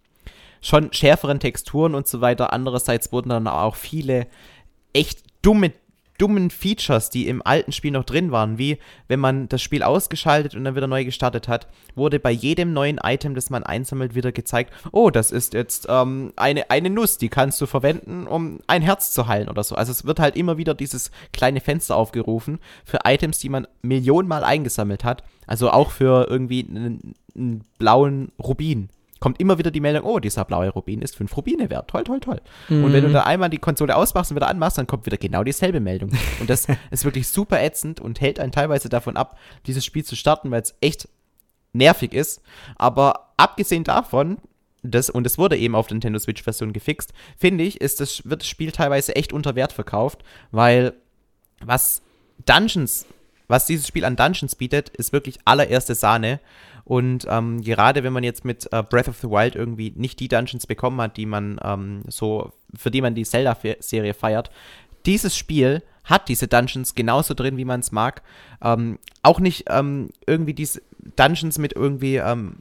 [0.61, 4.27] schon schärferen Texturen und so weiter, andererseits wurden dann auch viele
[4.93, 5.71] echt dumme
[6.21, 10.53] dummen Features, die im alten Spiel noch drin waren, wie wenn man das Spiel ausgeschaltet
[10.53, 14.31] und dann wieder neu gestartet hat, wurde bei jedem neuen Item, das man einsammelt, wieder
[14.31, 18.83] gezeigt, oh, das ist jetzt ähm, eine, eine Nuss, die kannst du verwenden, um ein
[18.83, 19.75] Herz zu heilen oder so.
[19.75, 24.43] Also es wird halt immer wieder dieses kleine Fenster aufgerufen für Items, die man Millionenmal
[24.43, 25.23] eingesammelt hat.
[25.47, 28.89] Also auch für irgendwie einen, einen blauen Rubin
[29.21, 31.89] kommt immer wieder die Meldung, oh, dieser blaue Rubin ist 5 Rubine wert.
[31.89, 32.41] Toll, toll, toll.
[32.67, 32.83] Mhm.
[32.83, 33.13] Und wenn du mhm.
[33.13, 36.09] da einmal die Konsole ausmachst und wieder anmachst, dann kommt wieder genau dieselbe Meldung.
[36.39, 40.15] Und das ist wirklich super ätzend und hält einen teilweise davon ab, dieses Spiel zu
[40.15, 41.07] starten, weil es echt
[41.71, 42.41] nervig ist.
[42.77, 44.39] Aber abgesehen davon,
[44.81, 48.41] das, und es wurde eben auf der Nintendo Switch-Version gefixt, finde ich, ist das, wird
[48.41, 50.93] das Spiel teilweise echt unter Wert verkauft, weil
[51.63, 52.01] was
[52.45, 53.05] Dungeons,
[53.47, 56.39] was dieses Spiel an Dungeons bietet, ist wirklich allererste Sahne.
[56.91, 60.27] Und ähm, gerade wenn man jetzt mit äh, Breath of the Wild irgendwie nicht die
[60.27, 64.51] Dungeons bekommen hat, die man ähm, so, für die man die Zelda-Serie feiert,
[65.05, 68.23] dieses Spiel hat diese Dungeons genauso drin, wie man es mag.
[68.61, 70.81] Ähm, auch nicht ähm, irgendwie diese
[71.15, 72.57] Dungeons mit irgendwie ähm,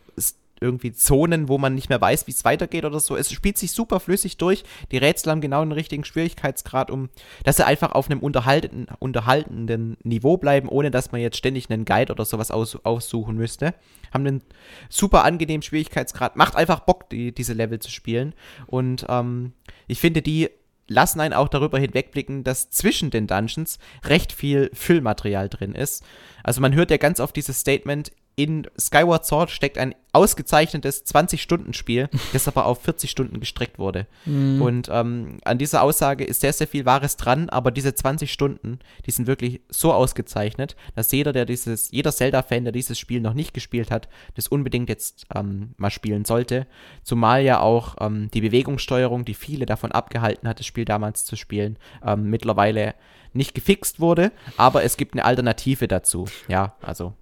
[0.61, 3.17] irgendwie Zonen, wo man nicht mehr weiß, wie es weitergeht oder so.
[3.17, 4.65] Es spielt sich super flüssig durch.
[4.93, 7.09] Die Rätsel haben genau den richtigen Schwierigkeitsgrad, um
[7.45, 11.85] dass sie einfach auf einem unterhaltenden, unterhaltenden Niveau bleiben, ohne dass man jetzt ständig einen
[11.85, 13.75] Guide oder sowas aus, aussuchen müsste.
[14.13, 14.43] Haben einen
[14.89, 16.37] super angenehmen Schwierigkeitsgrad.
[16.37, 18.35] Macht einfach Bock, die, diese Level zu spielen.
[18.67, 19.53] Und ähm,
[19.87, 20.51] ich finde, die
[20.91, 26.05] lassen einen auch darüber hinwegblicken, dass zwischen den Dungeons recht viel Füllmaterial drin ist.
[26.43, 28.11] Also man hört ja ganz oft dieses Statement,
[28.43, 34.07] in Skyward Sword steckt ein ausgezeichnetes 20-Stunden-Spiel, das aber auf 40 Stunden gestreckt wurde.
[34.24, 34.62] Mhm.
[34.62, 38.78] Und ähm, an dieser Aussage ist sehr, sehr viel Wahres dran, aber diese 20 Stunden,
[39.05, 43.34] die sind wirklich so ausgezeichnet, dass jeder, der dieses, jeder Zelda-Fan, der dieses Spiel noch
[43.34, 46.66] nicht gespielt hat, das unbedingt jetzt ähm, mal spielen sollte.
[47.03, 51.36] Zumal ja auch ähm, die Bewegungssteuerung, die viele davon abgehalten hat, das Spiel damals zu
[51.36, 52.95] spielen, ähm, mittlerweile
[53.32, 56.26] nicht gefixt wurde, aber es gibt eine Alternative dazu.
[56.49, 57.14] Ja, also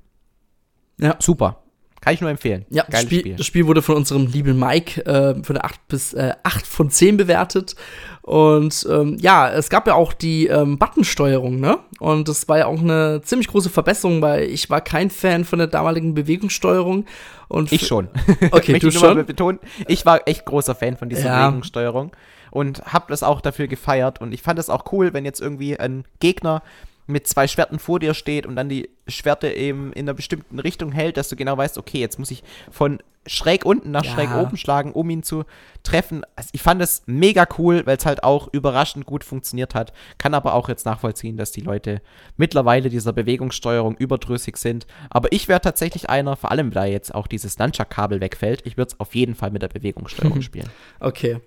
[0.99, 1.17] ja.
[1.19, 1.63] Super.
[2.01, 2.65] Kann ich nur empfehlen.
[2.71, 3.37] Ja, Geiles Spiel, Spiel.
[3.37, 6.91] das Spiel wurde von unserem lieben Mike äh, von der 8 bis äh, 8 von
[6.91, 7.75] 10 bewertet.
[8.23, 11.79] Und ähm, ja, es gab ja auch die ähm, Buttonsteuerung, ne?
[11.99, 15.59] Und das war ja auch eine ziemlich große Verbesserung, weil ich war kein Fan von
[15.59, 17.07] der damaligen Bewegungssteuerung.
[17.49, 18.09] Und ich schon.
[18.53, 19.27] Okay, du schon.
[19.27, 21.47] Betonen, ich war echt großer Fan von dieser ja.
[21.47, 22.13] Bewegungssteuerung
[22.51, 24.21] und hab das auch dafür gefeiert.
[24.21, 26.63] Und ich fand es auch cool, wenn jetzt irgendwie ein Gegner
[27.09, 30.93] mit zwei Schwerten vor dir steht und dann die Schwerte eben in einer bestimmten Richtung
[30.93, 34.13] hält, dass du genau weißt, okay, jetzt muss ich von schräg unten nach ja.
[34.13, 35.45] schräg oben schlagen, um ihn zu
[35.83, 36.23] treffen.
[36.37, 39.93] Also ich fand es mega cool, weil es halt auch überraschend gut funktioniert hat.
[40.19, 42.01] Kann aber auch jetzt nachvollziehen, dass die Leute
[42.37, 44.87] mittlerweile dieser Bewegungssteuerung überdrüssig sind.
[45.11, 48.93] Aber ich wäre tatsächlich einer, vor allem da jetzt auch dieses Nunchuck-Kabel wegfällt, ich würde
[48.93, 50.69] es auf jeden Fall mit der Bewegungssteuerung spielen.
[51.01, 51.41] Okay.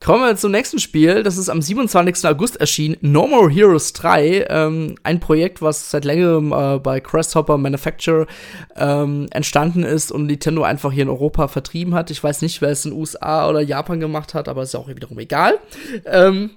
[0.00, 1.24] Kommen wir zum nächsten Spiel.
[1.24, 2.24] Das ist am 27.
[2.24, 2.96] August erschienen.
[3.00, 4.46] No More Heroes 3.
[4.48, 8.28] Ähm, ein Projekt, was seit längerem äh, bei Crosshopper Manufacture
[8.76, 12.12] ähm, entstanden ist und Nintendo einfach hier in Europa vertrieben hat.
[12.12, 14.88] Ich weiß nicht, wer es in USA oder Japan gemacht hat, aber ist ja auch
[14.88, 15.58] wiederum egal.
[16.04, 16.50] Ähm,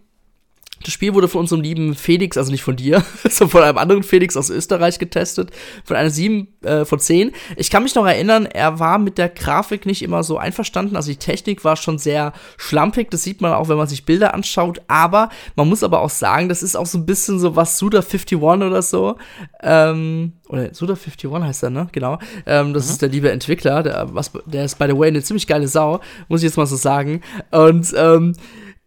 [0.84, 4.04] das Spiel wurde von unserem lieben Felix, also nicht von dir, sondern von einem anderen
[4.04, 5.52] Felix aus Österreich getestet.
[5.84, 7.32] Von einer 7 äh, von 10.
[7.56, 10.96] Ich kann mich noch erinnern, er war mit der Grafik nicht immer so einverstanden.
[10.96, 13.10] Also die Technik war schon sehr schlampig.
[13.12, 14.82] Das sieht man auch, wenn man sich Bilder anschaut.
[14.88, 18.68] Aber man muss aber auch sagen, das ist auch so ein bisschen so was Suda51
[18.68, 19.18] oder so.
[19.62, 21.88] Ähm, oder Suda51 heißt er, ne?
[21.92, 22.20] Genau.
[22.46, 22.92] Ähm, das mhm.
[22.92, 23.84] ist der liebe Entwickler.
[23.84, 26.00] Der, was, der ist, by the way, eine ziemlich geile Sau.
[26.28, 27.22] Muss ich jetzt mal so sagen.
[27.52, 28.34] Und ähm,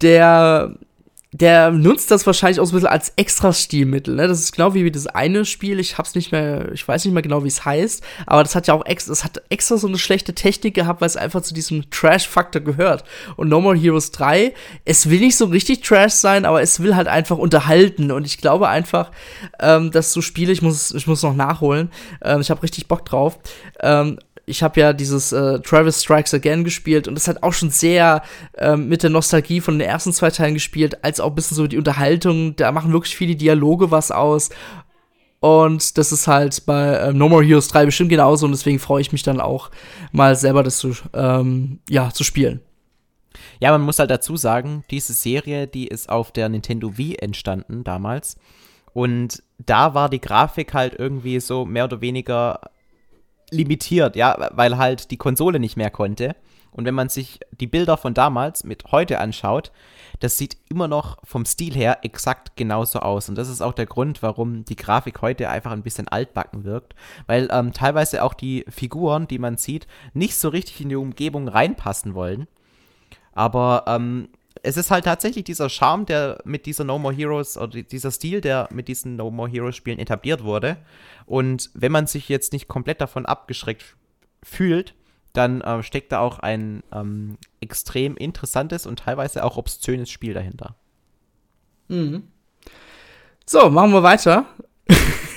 [0.01, 0.75] der
[1.35, 4.15] der nutzt das wahrscheinlich auch so ein bisschen als Extra-Stilmittel.
[4.15, 4.29] Ne?
[4.29, 7.25] Das ist genau wie das eine Spiel, ich hab's nicht mehr, ich weiß nicht mehr
[7.25, 9.99] genau, wie es heißt, aber das hat ja auch extra, das hat extra so eine
[9.99, 13.03] schlechte Technik gehabt, weil es einfach zu diesem Trash-Faktor gehört.
[13.35, 14.55] Und No More Heroes 3,
[14.85, 18.13] es will nicht so richtig Trash sein, aber es will halt einfach unterhalten.
[18.13, 19.11] Und ich glaube einfach,
[19.59, 21.91] ähm, dass so Spiele, ich muss, ich muss noch nachholen,
[22.23, 23.41] ähm, ich habe richtig Bock drauf.
[23.81, 27.71] Ähm, ich habe ja dieses äh, Travis Strikes Again gespielt und das hat auch schon
[27.71, 28.23] sehr
[28.59, 31.67] ähm, mit der Nostalgie von den ersten zwei Teilen gespielt, als auch ein bisschen so
[31.67, 32.55] die Unterhaltung.
[32.57, 34.51] Da machen wirklich viele Dialoge was aus.
[35.41, 39.03] Und das ist halt bei äh, No More Heroes 3 bestimmt genauso und deswegen freue
[39.03, 39.71] ich mich dann auch
[40.11, 42.61] mal selber das zu, ähm, ja, zu spielen.
[43.61, 47.85] Ja, man muss halt dazu sagen, diese Serie, die ist auf der Nintendo Wii entstanden
[47.85, 48.37] damals.
[48.95, 52.61] Und da war die Grafik halt irgendwie so mehr oder weniger
[53.55, 56.37] limitiert, ja, weil halt die Konsole nicht mehr konnte.
[56.71, 59.71] Und wenn man sich die Bilder von damals mit heute anschaut,
[60.19, 63.29] das sieht immer noch vom Stil her exakt genauso aus.
[63.29, 66.95] Und das ist auch der Grund, warum die Grafik heute einfach ein bisschen altbacken wirkt.
[67.27, 71.47] Weil ähm, teilweise auch die Figuren, die man sieht, nicht so richtig in die Umgebung
[71.47, 72.49] reinpassen wollen.
[73.33, 74.29] Aber ähm,
[74.65, 78.41] es ist halt tatsächlich dieser Charme, der mit dieser No More Heroes oder dieser Stil,
[78.41, 80.79] der mit diesen No More Heroes Spielen etabliert wurde.
[81.27, 83.97] Und wenn man sich jetzt nicht komplett davon abgeschreckt
[84.43, 84.95] fühlt,
[85.35, 90.77] dann äh, steckt da auch ein ähm, extrem interessantes und teilweise auch obszönes Spiel dahinter.
[91.89, 92.29] Mhm.
[93.45, 94.47] So, machen wir weiter.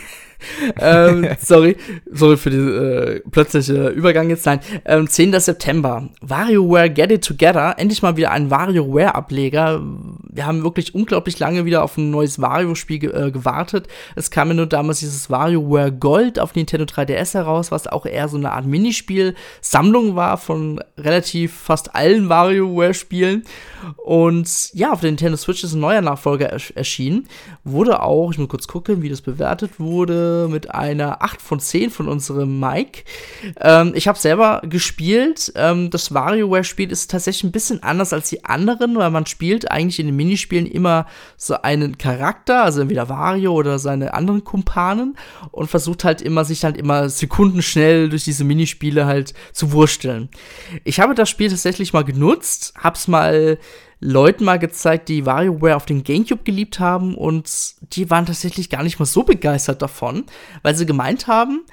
[0.80, 1.78] ähm, sorry,
[2.12, 4.46] sorry für den äh, plötzliche Übergang jetzt.
[4.46, 5.40] Nein, ähm, 10.
[5.40, 6.10] September.
[6.22, 7.76] WarioWare Get It Together.
[7.78, 9.82] Endlich mal wieder ein WarioWare-Ableger.
[10.30, 13.88] Wir haben wirklich unglaublich lange wieder auf ein neues Wario-Spiel ge äh, gewartet.
[14.16, 18.28] Es kam ja nur damals dieses WarioWare Gold auf Nintendo 3DS heraus, was auch eher
[18.28, 23.44] so eine Art Minispiel-Sammlung war von relativ fast allen WarioWare-Spielen.
[23.98, 27.28] Und ja, auf der Nintendo Switch ist ein neuer Nachfolger ers erschienen.
[27.64, 31.90] Wurde auch, ich muss kurz gucken, wie das bewertet wurde, mit einer 8 von 10
[31.90, 33.04] von unserem Mike.
[33.60, 35.52] Ähm, ich habe selber gespielt.
[35.56, 40.00] Ähm, das WarioWare-Spiel ist tatsächlich ein bisschen anders als die anderen, weil man spielt eigentlich
[40.00, 45.18] in den Minispielen immer so einen Charakter, also entweder Wario oder seine anderen Kumpanen
[45.52, 50.30] und versucht halt immer, sich halt immer sekundenschnell durch diese Minispiele halt zu wursteln.
[50.84, 53.58] Ich habe das Spiel tatsächlich mal genutzt, hab's mal
[54.00, 57.50] Leuten mal gezeigt, die WarioWare auf den GameCube geliebt haben und
[57.94, 60.26] die waren tatsächlich gar nicht mal so begeistert davon,
[60.62, 61.66] weil sie gemeint haben,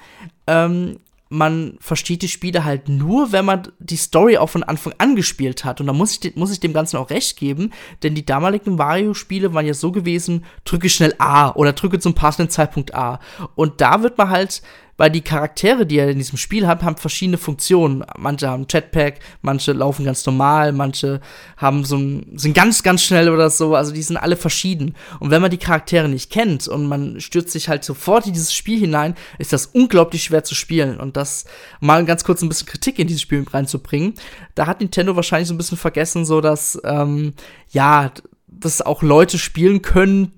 [0.47, 0.99] ähm,
[1.29, 5.65] man versteht die Spiele halt nur, wenn man die Story auch von Anfang an gespielt
[5.65, 5.81] hat.
[5.81, 7.71] Und da muss ich, muss ich dem Ganzen auch recht geben,
[8.03, 12.51] denn die damaligen Wario-Spiele waren ja so gewesen, drücke schnell A oder drücke zum passenden
[12.51, 13.19] Zeitpunkt A.
[13.55, 14.61] Und da wird man halt
[14.97, 18.03] weil die Charaktere, die er in diesem Spiel hat, haben verschiedene Funktionen.
[18.17, 21.19] Manche haben Jetpack, manche laufen ganz normal, manche
[21.57, 23.75] haben so ein, sind ganz, ganz schnell oder so.
[23.75, 24.95] Also die sind alle verschieden.
[25.19, 28.53] Und wenn man die Charaktere nicht kennt und man stürzt sich halt sofort in dieses
[28.53, 30.99] Spiel hinein, ist das unglaublich schwer zu spielen.
[30.99, 31.45] Und das
[31.79, 34.13] mal ganz kurz ein bisschen Kritik in dieses Spiel reinzubringen.
[34.55, 37.33] Da hat Nintendo wahrscheinlich so ein bisschen vergessen, so dass, ähm,
[37.69, 38.11] ja,
[38.47, 40.31] dass auch Leute spielen können,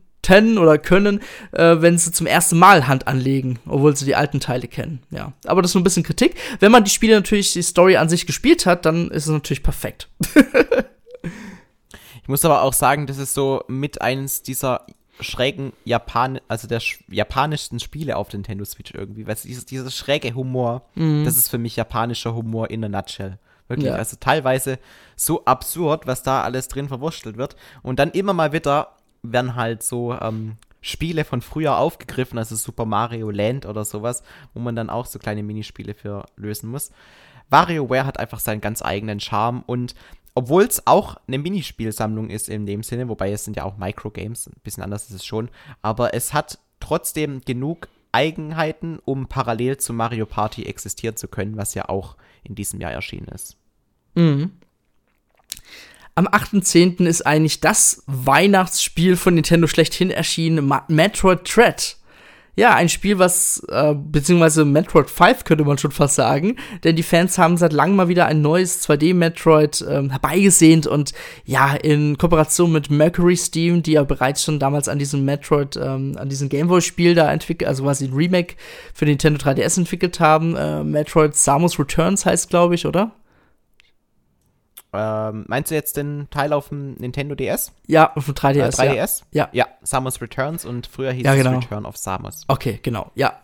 [0.58, 1.22] oder können,
[1.52, 5.02] äh, wenn sie zum ersten Mal Hand anlegen, obwohl sie die alten Teile kennen.
[5.10, 6.36] Ja, aber das ist nur ein bisschen Kritik.
[6.60, 9.64] Wenn man die Spiele natürlich die Story an sich gespielt hat, dann ist es natürlich
[9.64, 10.10] perfekt.
[12.22, 14.86] ich muss aber auch sagen, das ist so mit eines dieser
[15.20, 20.84] schrägen Japan, also der japanischsten Spiele auf Nintendo Switch irgendwie, weil dieses, dieses schräge Humor,
[20.96, 21.26] mhm.
[21.26, 23.40] das ist für mich japanischer Humor in a nutshell.
[23.68, 23.96] Wirklich, ja.
[23.96, 24.80] also teilweise
[25.16, 27.56] so absurd, was da alles drin verwurstelt wird.
[27.84, 28.97] Und dann immer mal wieder
[29.32, 34.24] werden halt so ähm, Spiele von früher aufgegriffen, also Super Mario Land oder sowas,
[34.54, 36.92] wo man dann auch so kleine Minispiele für lösen muss.
[37.50, 39.96] WarioWare hat einfach seinen ganz eigenen Charme und
[40.36, 44.48] obwohl es auch eine Minispielsammlung ist in dem Sinne, wobei es sind ja auch Microgames,
[44.48, 45.50] ein bisschen anders ist es schon,
[45.82, 51.74] aber es hat trotzdem genug Eigenheiten, um parallel zu Mario Party existieren zu können, was
[51.74, 53.58] ja auch in diesem Jahr erschienen ist.
[54.16, 54.52] Mhm
[56.18, 57.06] am 8.10.
[57.06, 61.96] ist eigentlich das Weihnachtsspiel von Nintendo schlechthin erschienen, Metroid Dread.
[62.56, 67.04] Ja, ein Spiel, was, äh, beziehungsweise Metroid 5 könnte man schon fast sagen, denn die
[67.04, 71.14] Fans haben seit langem mal wieder ein neues 2D-Metroid ähm, herbeigesehnt und
[71.46, 76.16] ja, in Kooperation mit Mercury Steam, die ja bereits schon damals an diesem Metroid, ähm,
[76.18, 78.56] an diesem Gameboy-Spiel da entwickelt, also quasi ein Remake
[78.92, 83.12] für Nintendo 3DS entwickelt haben, äh, Metroid Samus Returns heißt, glaube ich, oder?
[84.94, 87.74] Ähm, meinst du jetzt den Teil auf dem Nintendo DS?
[87.88, 88.82] Ja, auf dem 3DS.
[88.82, 89.22] Äh, 3DS?
[89.32, 89.50] Ja.
[89.52, 89.68] ja.
[89.82, 91.58] Samus Returns und früher hieß ja, genau.
[91.58, 92.44] es Return of Samus.
[92.48, 93.40] Okay, genau, ja.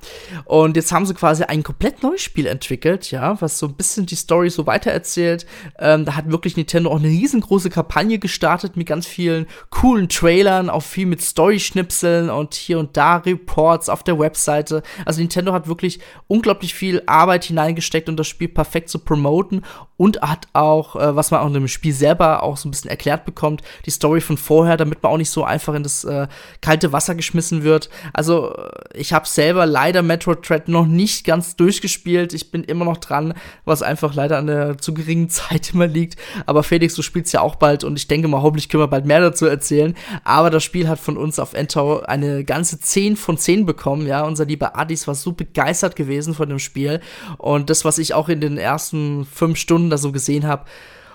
[0.46, 4.06] Und jetzt haben sie quasi ein komplett neues Spiel entwickelt, ja, was so ein bisschen
[4.06, 5.46] die Story so weitererzählt.
[5.80, 10.70] Ähm, da hat wirklich Nintendo auch eine riesengroße Kampagne gestartet mit ganz vielen coolen Trailern,
[10.70, 14.82] auch viel mit Story-Schnipseln und hier und da Reports auf der Webseite.
[15.06, 19.64] Also Nintendo hat wirklich unglaublich viel Arbeit hineingesteckt, um das Spiel perfekt zu promoten
[19.98, 22.90] und hat auch, äh, was man auch in dem Spiel selber auch so ein bisschen
[22.90, 26.28] erklärt bekommt, die Story von vorher, damit man auch nicht so einfach in das äh,
[26.62, 27.90] kalte Wasser geschmissen wird.
[28.14, 32.34] Also äh, ich habe selber leider Metroid Dread noch nicht ganz durchgespielt.
[32.34, 33.34] Ich bin immer noch dran,
[33.66, 36.18] was einfach leider an der zu geringen Zeit immer liegt.
[36.46, 39.06] Aber Felix, du spielst ja auch bald und ich denke mal, hoffentlich können wir bald
[39.06, 39.96] mehr dazu erzählen.
[40.24, 44.08] Aber das Spiel hat von uns auf Entau eine ganze 10 von 10 bekommen.
[44.08, 47.02] Ja, unser lieber Adis war so begeistert gewesen von dem Spiel.
[47.38, 50.66] Und das, was ich auch in den ersten fünf Stunden da so gesehen habe,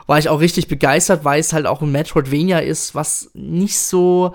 [0.08, 4.32] war ich auch richtig begeistert, weil es halt auch ein Metroidvania ist, was nicht so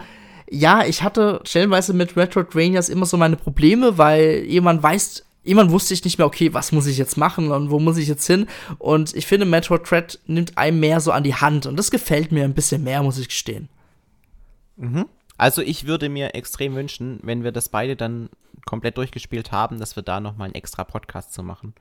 [0.49, 5.95] ja, ich hatte stellenweise mit Metroidvanias immer so meine Probleme, weil jemand weiß, jemand wusste
[5.95, 8.47] ich nicht mehr, okay, was muss ich jetzt machen und wo muss ich jetzt hin?
[8.77, 12.31] Und ich finde, Metroid Dread nimmt einem mehr so an die Hand und das gefällt
[12.31, 13.67] mir ein bisschen mehr, muss ich gestehen.
[14.77, 15.05] Mhm.
[15.37, 18.29] Also ich würde mir extrem wünschen, wenn wir das beide dann
[18.65, 21.73] komplett durchgespielt haben, dass wir da nochmal einen extra Podcast zu machen.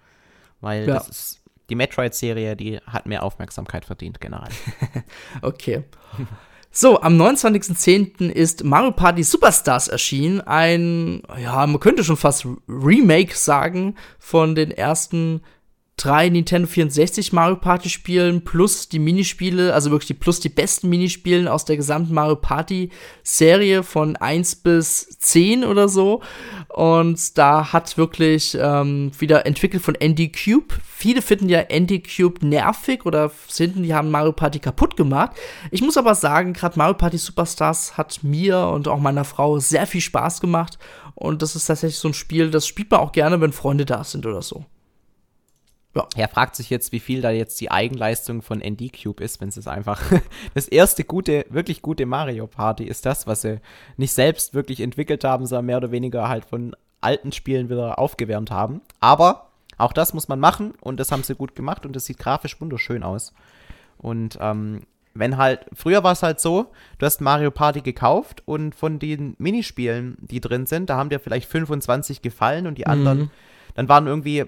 [0.62, 0.94] Weil ja.
[0.94, 1.41] das ist
[1.72, 4.52] die Metroid-Serie, die hat mehr Aufmerksamkeit verdient, generell.
[5.42, 5.84] okay.
[6.70, 8.28] So, am 29.10.
[8.28, 10.42] ist Mario Party Superstars erschienen.
[10.42, 15.40] Ein, ja, man könnte schon fast Remake sagen von den ersten
[15.96, 20.88] drei Nintendo 64 Mario Party Spielen plus die Minispiele, also wirklich die, plus die besten
[20.88, 22.90] Minispielen aus der gesamten Mario Party
[23.22, 26.22] Serie von 1 bis 10 oder so.
[26.68, 30.74] Und da hat wirklich ähm, wieder entwickelt von Andy Cube.
[30.84, 35.32] Viele finden ja Andy Cube nervig oder finden, die haben Mario Party kaputt gemacht.
[35.70, 39.86] Ich muss aber sagen, gerade Mario Party Superstars hat mir und auch meiner Frau sehr
[39.86, 40.78] viel Spaß gemacht.
[41.14, 44.02] Und das ist tatsächlich so ein Spiel, das spielt man auch gerne, wenn Freunde da
[44.02, 44.64] sind oder so.
[45.94, 46.06] Ja.
[46.16, 49.48] Er fragt sich jetzt, wie viel da jetzt die Eigenleistung von ND Cube ist, wenn
[49.48, 50.00] es einfach
[50.54, 53.60] das erste gute, wirklich gute Mario Party ist das, was sie
[53.96, 58.50] nicht selbst wirklich entwickelt haben, sondern mehr oder weniger halt von alten Spielen wieder aufgewärmt
[58.50, 58.80] haben.
[59.00, 62.18] Aber auch das muss man machen und das haben sie gut gemacht und das sieht
[62.18, 63.34] grafisch wunderschön aus.
[63.98, 64.82] Und ähm,
[65.14, 69.34] wenn halt, früher war es halt so, du hast Mario Party gekauft und von den
[69.38, 73.30] Minispielen, die drin sind, da haben dir vielleicht 25 gefallen und die anderen, mhm.
[73.74, 74.46] dann waren irgendwie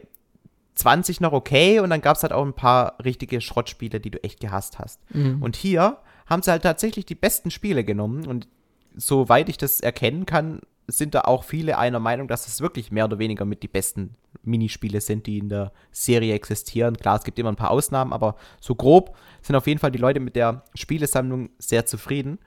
[0.75, 4.23] 20 noch okay und dann gab es halt auch ein paar richtige Schrottspiele, die du
[4.25, 5.01] echt gehasst hast.
[5.15, 5.43] Mhm.
[5.43, 8.49] Und hier haben sie halt tatsächlich die besten Spiele genommen und
[8.97, 13.07] soweit ich das erkennen kann, sind da auch viele einer Meinung, dass es wirklich mehr
[13.07, 16.97] oder weniger mit die besten Minispiele sind, die in der Serie existieren.
[16.97, 19.99] Klar, es gibt immer ein paar Ausnahmen, aber so grob sind auf jeden Fall die
[19.99, 22.39] Leute mit der Spielesammlung sehr zufrieden.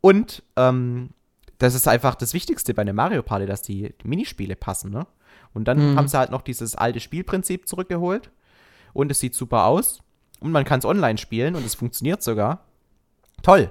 [0.00, 1.10] Und ähm,
[1.58, 5.06] das ist einfach das Wichtigste bei einer Mario Party, dass die, die Minispiele passen, ne?
[5.54, 5.96] Und dann mhm.
[5.96, 8.30] haben sie halt noch dieses alte Spielprinzip zurückgeholt.
[8.92, 10.02] Und es sieht super aus.
[10.40, 12.64] Und man kann es online spielen und es funktioniert sogar.
[13.42, 13.70] Toll.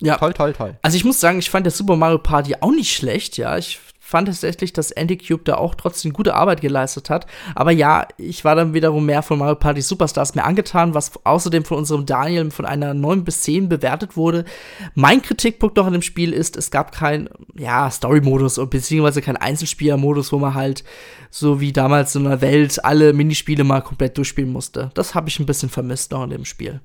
[0.00, 0.16] Ja.
[0.16, 0.78] Toll, toll, toll.
[0.82, 3.56] Also ich muss sagen, ich fand der Super Mario Party auch nicht schlecht, ja.
[3.56, 7.26] Ich fand tatsächlich, dass Andy Cube da auch trotzdem gute Arbeit geleistet hat.
[7.54, 11.66] Aber ja, ich war dann wiederum mehr von Mario Party Superstars mehr angetan, was außerdem
[11.66, 14.46] von unserem Daniel von einer 9 bis 10 bewertet wurde.
[14.94, 20.32] Mein Kritikpunkt noch an dem Spiel ist, es gab kein, ja, Story-Modus beziehungsweise kein Einzelspieler-Modus,
[20.32, 20.84] wo man halt
[21.28, 24.90] so wie damals in einer Welt alle Minispiele mal komplett durchspielen musste.
[24.94, 26.80] Das habe ich ein bisschen vermisst noch in dem Spiel.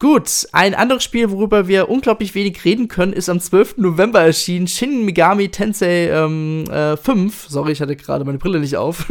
[0.00, 3.76] Gut, ein anderes Spiel, worüber wir unglaublich wenig reden können, ist am 12.
[3.76, 4.66] November erschienen.
[4.66, 7.48] Shin Megami Tensei ähm, äh, 5.
[7.50, 9.04] Sorry, ich hatte gerade meine Brille nicht auf.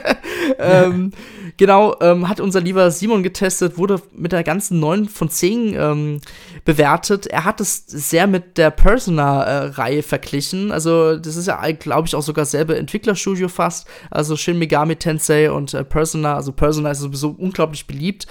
[0.58, 1.12] ähm,
[1.58, 6.20] genau, ähm, hat unser lieber Simon getestet, wurde mit der ganzen 9 von 10 ähm,
[6.64, 7.26] bewertet.
[7.26, 10.72] Er hat es sehr mit der Persona-Reihe äh, verglichen.
[10.72, 13.86] Also, das ist ja, glaube ich, auch sogar selbe Entwicklerstudio fast.
[14.10, 16.34] Also Shin Megami Tensei und äh, Persona.
[16.34, 18.26] Also Persona ist sowieso unglaublich beliebt.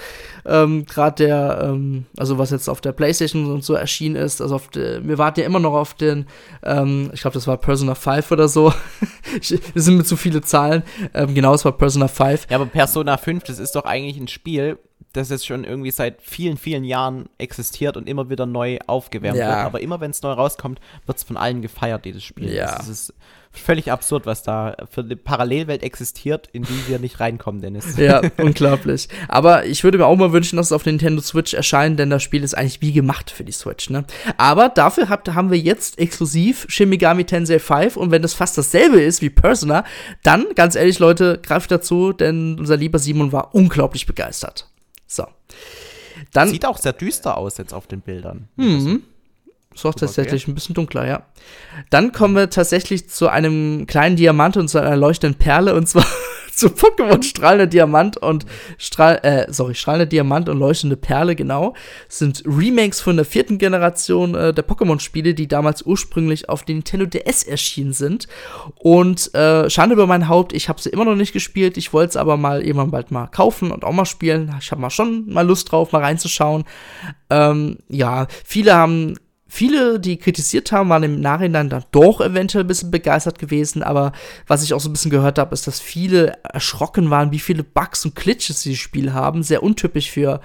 [0.46, 4.40] Ähm, Gerade der, ähm, also was jetzt auf der PlayStation und so erschienen ist.
[4.40, 6.26] Also auf de, wir warten ja immer noch auf den,
[6.62, 8.72] ähm, ich glaube, das war Persona 5 oder so.
[9.72, 10.82] Wir sind mit zu viele Zahlen.
[11.14, 12.46] Ähm, genau, es war Persona 5.
[12.50, 14.78] Ja, aber Persona 5, das ist doch eigentlich ein Spiel,
[15.12, 19.48] das jetzt schon irgendwie seit vielen, vielen Jahren existiert und immer wieder neu aufgewärmt ja.
[19.48, 19.58] wird.
[19.58, 22.52] Aber immer wenn es neu rauskommt, wird es von allen gefeiert, dieses Spiel.
[22.52, 22.76] Ja.
[22.76, 23.14] Das ist
[23.52, 27.96] völlig absurd, was da für eine Parallelwelt existiert, in die wir nicht reinkommen, Dennis.
[28.00, 29.08] Ja, unglaublich.
[29.28, 32.22] Aber ich würde mir auch mal wünschen, dass es auf Nintendo Switch erscheint, denn das
[32.22, 34.04] Spiel ist eigentlich wie gemacht für die Switch, ne?
[34.38, 38.56] Aber dafür habt, haben wir jetzt exklusiv Shin Megami Tensei 5 und wenn das fast
[38.56, 39.84] dasselbe ist wie Persona,
[40.22, 44.69] dann, ganz ehrlich, Leute, greift dazu, denn unser lieber Simon war unglaublich begeistert.
[45.10, 45.26] So.
[46.32, 48.48] Dann, Sieht auch sehr düster aus jetzt auf den Bildern.
[48.56, 49.02] Mhm.
[49.74, 51.22] Ist auch tatsächlich ein bisschen dunkler, ja.
[51.90, 56.06] Dann kommen wir tatsächlich zu einem kleinen Diamant und zu einer leuchtenden Perle und zwar
[56.60, 58.44] zu Pokémon strahlender Diamant und
[58.76, 61.74] Strahl, äh, sorry, strahlender Diamant und leuchtende Perle, genau.
[62.08, 67.06] Sind Remakes von der vierten Generation äh, der Pokémon-Spiele, die damals ursprünglich auf den Nintendo
[67.06, 68.28] DS erschienen sind.
[68.76, 71.78] Und äh, Schande über mein Haupt, ich habe sie immer noch nicht gespielt.
[71.78, 74.54] Ich wollte es aber mal irgendwann bald mal kaufen und auch mal spielen.
[74.60, 76.64] Ich habe mal schon mal Lust drauf, mal reinzuschauen.
[77.30, 79.14] Ähm, ja, viele haben
[79.52, 84.12] Viele, die kritisiert haben, waren im Nachhinein dann doch eventuell ein bisschen begeistert gewesen, aber
[84.46, 87.64] was ich auch so ein bisschen gehört habe, ist, dass viele erschrocken waren, wie viele
[87.64, 89.42] Bugs und Glitches sie Spiel haben.
[89.42, 90.40] Sehr untypisch für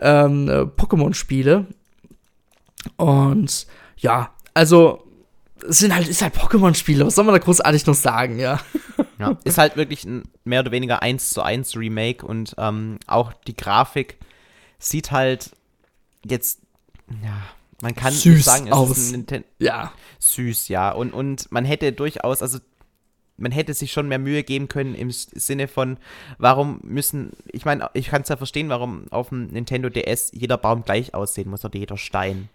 [0.00, 1.66] ähm, äh, Pokémon-Spiele.
[2.94, 5.04] Und ja, also
[5.68, 8.60] es sind halt, ist halt Pokémon-Spiele, was soll man da großartig noch sagen, ja.
[9.18, 13.32] ja ist halt wirklich ein mehr oder weniger 1 zu 1 Remake und ähm, auch
[13.48, 14.16] die Grafik
[14.78, 15.50] sieht halt
[16.24, 16.60] jetzt,
[17.20, 17.42] ja,
[17.84, 18.96] Man kann Süß sagen, es aus.
[18.96, 19.46] ist ein Nintendo.
[19.58, 19.92] Ja.
[20.18, 20.90] Süß, ja.
[20.90, 22.58] Und, und man hätte durchaus, also
[23.36, 25.98] man hätte sich schon mehr Mühe geben können im Sinne von,
[26.38, 30.56] warum müssen, ich meine, ich kann es ja verstehen, warum auf dem Nintendo DS jeder
[30.56, 32.48] Baum gleich aussehen muss oder jeder Stein.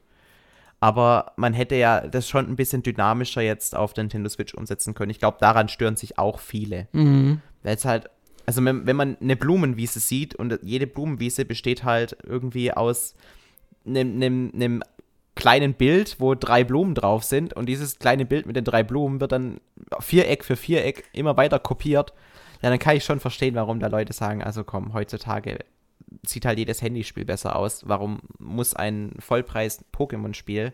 [0.80, 4.96] Aber man hätte ja das schon ein bisschen dynamischer jetzt auf der Nintendo Switch umsetzen
[4.96, 5.12] können.
[5.12, 6.88] Ich glaube, daran stören sich auch viele.
[6.92, 7.40] Mhm.
[7.62, 8.10] Weil es halt,
[8.48, 13.14] also wenn, wenn man eine Blumenwiese sieht und jede Blumenwiese besteht halt irgendwie aus
[13.86, 14.84] einem, einem, einem
[15.40, 19.22] kleinen Bild, wo drei Blumen drauf sind und dieses kleine Bild mit den drei Blumen
[19.22, 19.62] wird dann
[20.00, 22.14] Viereck für Viereck immer weiter kopiert,
[22.62, 25.60] ja, dann kann ich schon verstehen, warum da Leute sagen, also komm, heutzutage
[26.24, 27.88] sieht halt jedes Handyspiel besser aus.
[27.88, 30.74] Warum muss ein Vollpreis-Pokémon-Spiel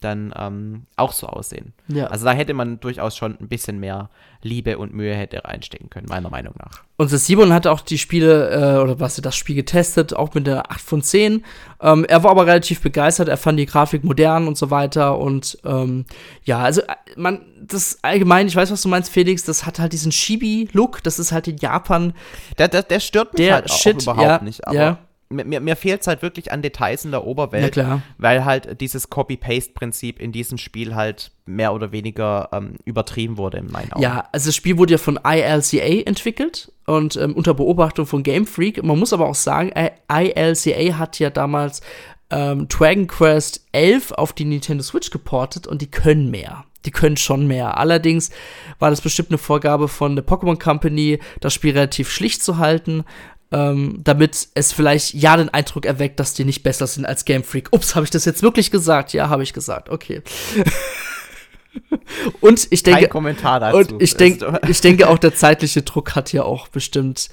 [0.00, 1.72] dann ähm, auch so aussehen?
[1.88, 2.06] Ja.
[2.06, 4.10] Also da hätte man durchaus schon ein bisschen mehr
[4.42, 6.82] Liebe und Mühe hätte reinstecken können, meiner Meinung nach.
[6.96, 10.70] Unser Simon hat auch die Spiele, äh, oder was das Spiel getestet, auch mit der
[10.70, 11.44] 8 von 10.
[11.80, 15.18] Ähm, er war aber relativ begeistert, er fand die Grafik modern und so weiter.
[15.18, 16.04] Und ähm,
[16.44, 19.92] ja, also äh, man, das allgemein, ich weiß, was du meinst, Felix, das hat halt
[19.92, 22.12] diesen Chibi-Look, das ist halt in Japan
[22.58, 24.02] Der, der, der stört mich der halt auch Shit.
[24.02, 24.66] überhaupt ja, nicht.
[24.66, 24.98] Aber ja,
[25.34, 27.76] mir, mir, fehlt es halt wirklich an Details in der Oberwelt,
[28.18, 33.70] weil halt dieses Copy-Paste-Prinzip in diesem Spiel halt mehr oder weniger ähm, übertrieben wurde in
[33.70, 34.02] meinen Augen.
[34.02, 38.46] Ja, also das Spiel wurde ja von ILCA entwickelt und ähm, unter Beobachtung von Game
[38.46, 38.82] Freak.
[38.82, 39.72] Man muss aber auch sagen,
[40.08, 41.82] ILCA hat ja damals
[42.30, 46.64] ähm, Dragon Quest 11 auf die Nintendo Switch geportet und die können mehr.
[46.84, 47.78] Die können schon mehr.
[47.78, 48.30] Allerdings
[48.78, 53.04] war das bestimmt eine Vorgabe von der Pokémon Company, das Spiel relativ schlicht zu halten,
[53.52, 57.44] ähm, damit es vielleicht ja den Eindruck erweckt, dass die nicht besser sind als Game
[57.44, 57.68] Freak.
[57.72, 59.12] Ups, habe ich das jetzt wirklich gesagt?
[59.12, 59.90] Ja, habe ich gesagt.
[59.90, 60.22] Okay.
[62.40, 63.76] und ich denke, Kein Kommentar dazu.
[63.76, 67.28] und ich, denk, Es- ich denke auch, der zeitliche Druck hat hier auch bestimmt,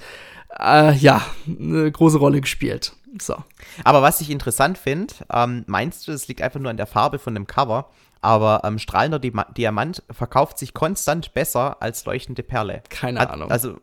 [0.58, 2.92] äh, ja, eine große Rolle gespielt.
[3.20, 3.36] So.
[3.84, 7.18] Aber was ich interessant finde, ähm, meinst du, es liegt einfach nur an der Farbe
[7.18, 7.90] von dem Cover,
[8.22, 12.82] aber ähm, strahlender Dima Diamant verkauft sich konstant besser als leuchtende Perle.
[12.88, 13.50] Keine Hat, Ahnung.
[13.50, 13.78] Also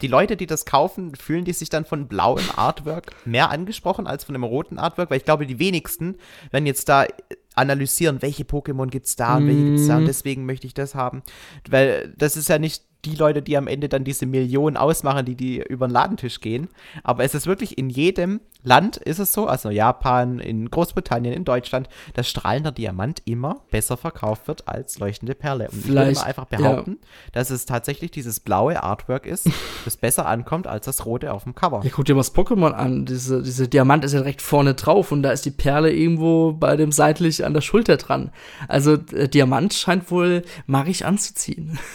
[0.00, 4.24] die Leute, die das kaufen, fühlen die sich dann von blauem Artwork mehr angesprochen als
[4.24, 6.16] von dem roten Artwork, weil ich glaube, die wenigsten
[6.50, 7.06] werden jetzt da
[7.54, 11.22] analysieren, welche Pokémon gibt's da und welche gibt's da und deswegen möchte ich das haben,
[11.68, 15.36] weil das ist ja nicht die Leute, die am Ende dann diese Millionen ausmachen, die
[15.36, 16.68] die über den Ladentisch gehen,
[17.02, 21.44] aber es ist wirklich in jedem Land ist es so, also Japan, in Großbritannien, in
[21.44, 25.68] Deutschland, dass strahlender Diamant immer besser verkauft wird als leuchtende Perle.
[25.68, 26.58] Und ich würde Vielleicht, einfach ja.
[26.58, 26.98] behaupten,
[27.32, 29.50] dass es tatsächlich dieses blaue Artwork ist,
[29.84, 31.82] das besser ankommt als das rote auf dem Cover.
[31.84, 33.04] Ja, guck dir mal das Pokémon an.
[33.04, 36.76] Diese, diese Diamant ist ja direkt vorne drauf und da ist die Perle irgendwo bei
[36.76, 38.30] dem seitlich an der Schulter dran.
[38.66, 41.78] Also äh, Diamant scheint wohl magisch anzuziehen.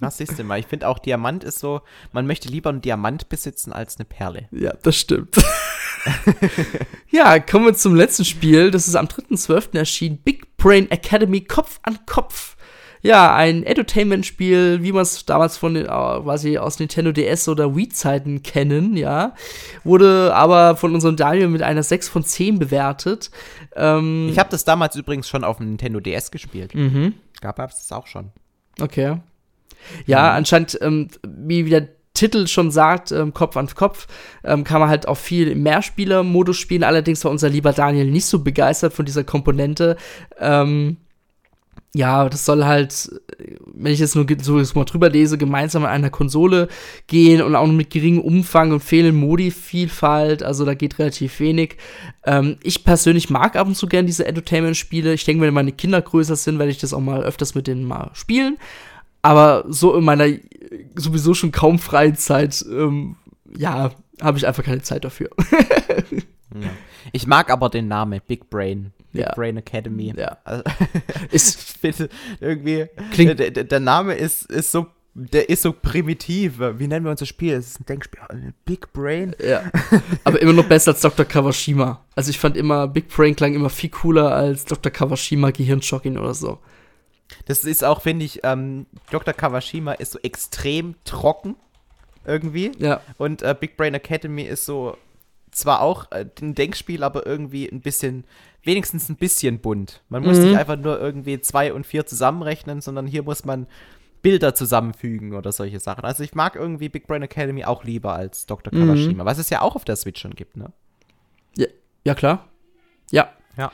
[0.00, 0.58] Das siehst du mal.
[0.58, 1.80] Ich finde auch Diamant ist so,
[2.12, 4.48] man möchte lieber einen Diamant besitzen als eine Perle.
[4.50, 5.36] Ja, das stimmt.
[7.10, 8.70] ja, kommen wir zum letzten Spiel.
[8.70, 9.76] Das ist am 3.12.
[9.76, 10.18] erschienen.
[10.18, 12.56] Big Brain Academy Kopf an Kopf.
[13.04, 17.74] Ja, ein Entertainment-Spiel, wie man es damals von den, äh, quasi aus Nintendo DS oder
[17.74, 19.34] Wii-Zeiten kennen, ja.
[19.82, 23.32] Wurde aber von unserem Daniel mit einer 6 von 10 bewertet.
[23.74, 26.74] Ähm, Ich habe das damals übrigens schon auf dem Nintendo DS gespielt.
[26.76, 27.14] mhm.
[27.40, 28.30] Gab es das auch schon.
[28.80, 29.16] Okay.
[30.06, 34.06] Ja, anscheinend, ähm, wie der Titel schon sagt, ähm, Kopf an Kopf,
[34.44, 36.84] ähm, kann man halt auch viel im Mehrspieler-Modus spielen.
[36.84, 39.96] Allerdings war unser lieber Daniel nicht so begeistert von dieser Komponente.
[40.38, 40.98] Ähm,
[41.94, 43.10] ja, das soll halt,
[43.74, 46.68] wenn ich jetzt nur so jetzt mal drüber lese, gemeinsam an einer Konsole
[47.06, 50.42] gehen und auch mit geringem Umfang und fehlenden Modi-Vielfalt.
[50.42, 51.76] Also da geht relativ wenig.
[52.24, 55.12] Ähm, ich persönlich mag ab und zu gern diese Entertainment-Spiele.
[55.12, 57.84] Ich denke, wenn meine Kinder größer sind, werde ich das auch mal öfters mit denen
[57.84, 58.56] mal spielen.
[59.22, 60.26] Aber so in meiner
[60.96, 63.16] sowieso schon kaum freien Zeit, ähm,
[63.56, 65.30] ja, habe ich einfach keine Zeit dafür.
[66.54, 66.68] Ja.
[67.12, 68.92] Ich mag aber den Namen Big Brain.
[69.12, 69.32] Big Ja.
[69.34, 70.12] Brain Academy.
[70.14, 70.36] Ja.
[70.44, 70.62] Also,
[71.30, 72.10] Ist, finde
[72.40, 76.58] irgendwie, Klingt- der, der, der Name ist, ist so, der ist so primitiv.
[76.58, 77.54] Wie nennen wir unser Spiel?
[77.54, 78.20] Es ist ein Denkspiel.
[78.66, 79.34] Big Brain.
[79.42, 79.62] ja.
[80.24, 81.24] Aber immer noch besser als Dr.
[81.24, 82.04] Kawashima.
[82.16, 84.92] Also ich fand immer, Big Brain klang immer viel cooler als Dr.
[84.92, 86.58] Kawashima Gehirnschocking oder so.
[87.46, 89.34] Das ist auch, finde ich, ähm, Dr.
[89.34, 91.56] Kawashima ist so extrem trocken
[92.26, 92.72] irgendwie.
[92.78, 93.00] Ja.
[93.18, 94.96] Und äh, Big Brain Academy ist so
[95.50, 98.24] zwar auch äh, ein Denkspiel, aber irgendwie ein bisschen,
[98.62, 100.02] wenigstens ein bisschen bunt.
[100.08, 100.44] Man muss Mhm.
[100.44, 103.66] nicht einfach nur irgendwie zwei und vier zusammenrechnen, sondern hier muss man
[104.22, 106.04] Bilder zusammenfügen oder solche Sachen.
[106.04, 108.72] Also ich mag irgendwie Big Brain Academy auch lieber als Dr.
[108.72, 108.86] Mhm.
[108.86, 110.72] Kawashima, was es ja auch auf der Switch schon gibt, ne?
[111.56, 111.66] Ja,
[112.04, 112.48] ja klar.
[113.10, 113.30] Ja.
[113.58, 113.72] Ja.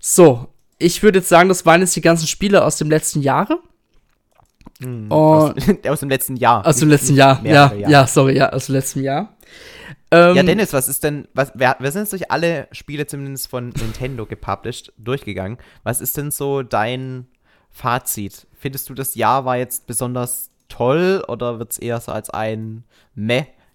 [0.00, 0.48] So,
[0.84, 3.58] ich würde jetzt sagen, das waren jetzt die ganzen Spiele aus dem letzten Jahre.
[4.80, 5.10] Mhm.
[5.10, 5.54] Aus,
[5.88, 6.66] aus dem letzten Jahr.
[6.66, 7.40] Aus dem letzten Jahr.
[7.44, 9.34] Ja, ja, sorry, ja, aus dem letzten Jahr.
[10.10, 13.48] Ähm, Ja, Dennis, was ist denn, was, wir, wir sind jetzt durch alle Spiele zumindest
[13.48, 15.58] von Nintendo gepublished durchgegangen.
[15.82, 17.26] Was ist denn so dein
[17.70, 18.46] Fazit?
[18.56, 22.84] Findest du, das Jahr war jetzt besonders toll oder wird es eher so als ein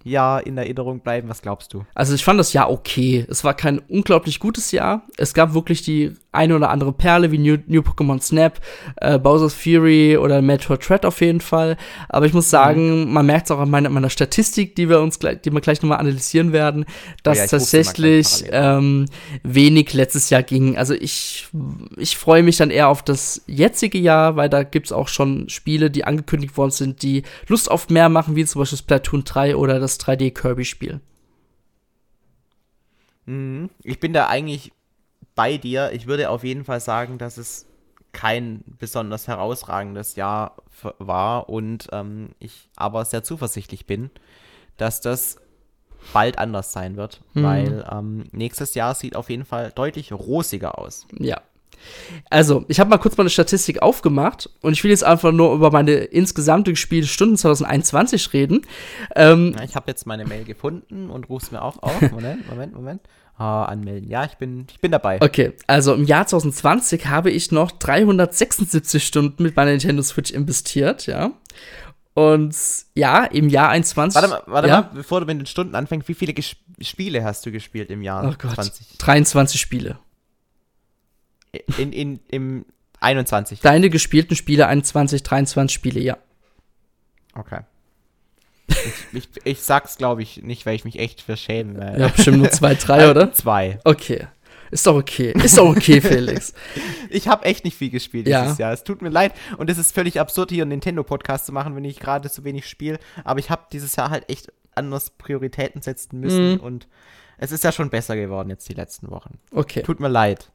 [0.04, 1.30] Meh-Jahr in Erinnerung bleiben?
[1.30, 1.86] Was glaubst du?
[1.94, 3.26] Also ich fand das Jahr okay.
[3.30, 5.04] Es war kein unglaublich gutes Jahr.
[5.18, 8.60] Es gab wirklich die eine oder andere Perle wie New, New Pokémon Snap,
[8.98, 11.76] äh, Bowser's Fury oder Metroid Dread auf jeden Fall.
[12.08, 15.18] Aber ich muss sagen, man merkt es auch an meiner, meiner Statistik, die wir uns
[15.18, 16.86] gleich, die wir gleich nochmal analysieren werden,
[17.24, 19.06] dass ja, sie mal tatsächlich ähm,
[19.44, 20.78] wenig letztes Jahr ging.
[20.78, 21.48] Also ich,
[21.98, 25.90] ich freue mich dann eher auf das jetzige Jahr, weil da gibt's auch schon Spiele,
[25.90, 29.80] die angekündigt worden sind, die Lust auf mehr machen, wie zum Beispiel Splatoon 3 oder
[29.80, 31.00] das 3D Kirby-Spiel.
[33.26, 33.70] Mhm.
[33.84, 34.72] Ich bin da eigentlich
[35.36, 35.92] bei dir.
[35.94, 37.66] Ich würde auf jeden Fall sagen, dass es
[38.12, 40.58] kein besonders herausragendes Jahr
[40.98, 44.10] war und ähm, ich aber sehr zuversichtlich bin,
[44.78, 45.38] dass das
[46.14, 47.44] bald anders sein wird, Mhm.
[47.44, 51.06] weil ähm, nächstes Jahr sieht auf jeden Fall deutlich rosiger aus.
[51.20, 51.42] Ja.
[52.30, 55.72] Also, ich habe mal kurz meine Statistik aufgemacht und ich will jetzt einfach nur über
[55.72, 58.62] meine insgesamte gespielte Stunden 2021 reden.
[59.16, 62.02] Ähm, ich habe jetzt meine Mail gefunden und ruf's mir auch auf.
[62.12, 63.02] Moment, Moment, Moment.
[63.38, 64.10] Ah, anmelden.
[64.10, 65.22] Ja, ich bin, ich bin dabei.
[65.22, 71.08] okay, also im Jahr 2020 habe ich noch 376 Stunden mit meiner Nintendo Switch investiert,
[71.08, 71.32] ja.
[72.14, 72.54] Und
[72.96, 74.14] ja, im Jahr 21.
[74.22, 74.82] Warte mal, warte ja?
[74.82, 78.02] mal, bevor du mit den Stunden anfängst, wie viele Ges Spiele hast du gespielt im
[78.02, 78.56] Jahr Oh Gott.
[78.56, 78.98] 20?
[78.98, 80.00] 23 Spiele.
[81.78, 82.66] In, in, Im
[83.00, 83.62] 21.
[83.62, 86.18] Deine gespielten Spiele 21, 23 Spiele, ja.
[87.36, 87.62] Okay.
[88.68, 88.78] Ich,
[89.14, 91.78] ich, ich sag's, glaube ich, nicht, weil ich mich echt verschäme.
[91.80, 93.34] weil- Ja, bestimmt nur zwei, drei, oder?
[93.34, 93.80] Zwei.
[93.84, 94.28] Okay.
[94.72, 95.34] Ist doch okay.
[95.44, 96.54] Ist doch okay, Felix.
[97.10, 98.44] Ich habe echt nicht viel gespielt Ja.
[98.44, 98.72] dieses Jahr.
[98.72, 99.34] Es tut mir leid.
[99.58, 102.68] Und es ist völlig absurd, hier einen Nintendo-Podcast zu machen, wenn ich gerade so wenig
[102.68, 103.00] spiele.
[103.24, 106.54] Aber ich habe dieses Jahr halt echt anders Prioritäten setzen müssen.
[106.54, 106.60] Mhm.
[106.60, 106.88] Und
[107.40, 109.40] es ist ja schon besser geworden jetzt die letzten Wochen.
[109.52, 109.82] Okay.
[109.82, 110.52] Tut mir leid.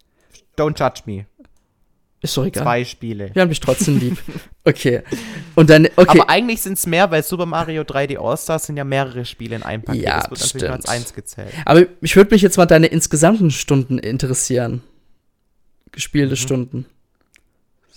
[0.57, 1.27] Don't judge me.
[2.21, 2.63] Ist doch egal.
[2.65, 3.31] Zwei Spiele.
[3.35, 4.19] Wir haben dich trotzdem lieb.
[4.67, 5.03] Okay.
[5.57, 6.19] Und dann, okay.
[6.21, 9.63] Aber eigentlich sind es mehr, weil Super Mario 3D All-Stars sind ja mehrere Spiele in
[9.63, 10.03] einem Paket.
[10.05, 10.97] Ja, das wird natürlich nur als stimmt.
[10.97, 11.53] eins gezählt.
[11.67, 14.81] Aber ich würde mich jetzt mal deine insgesamten Stunden interessieren.
[15.93, 16.37] Gespielte Mhm.
[16.37, 16.87] Stunden.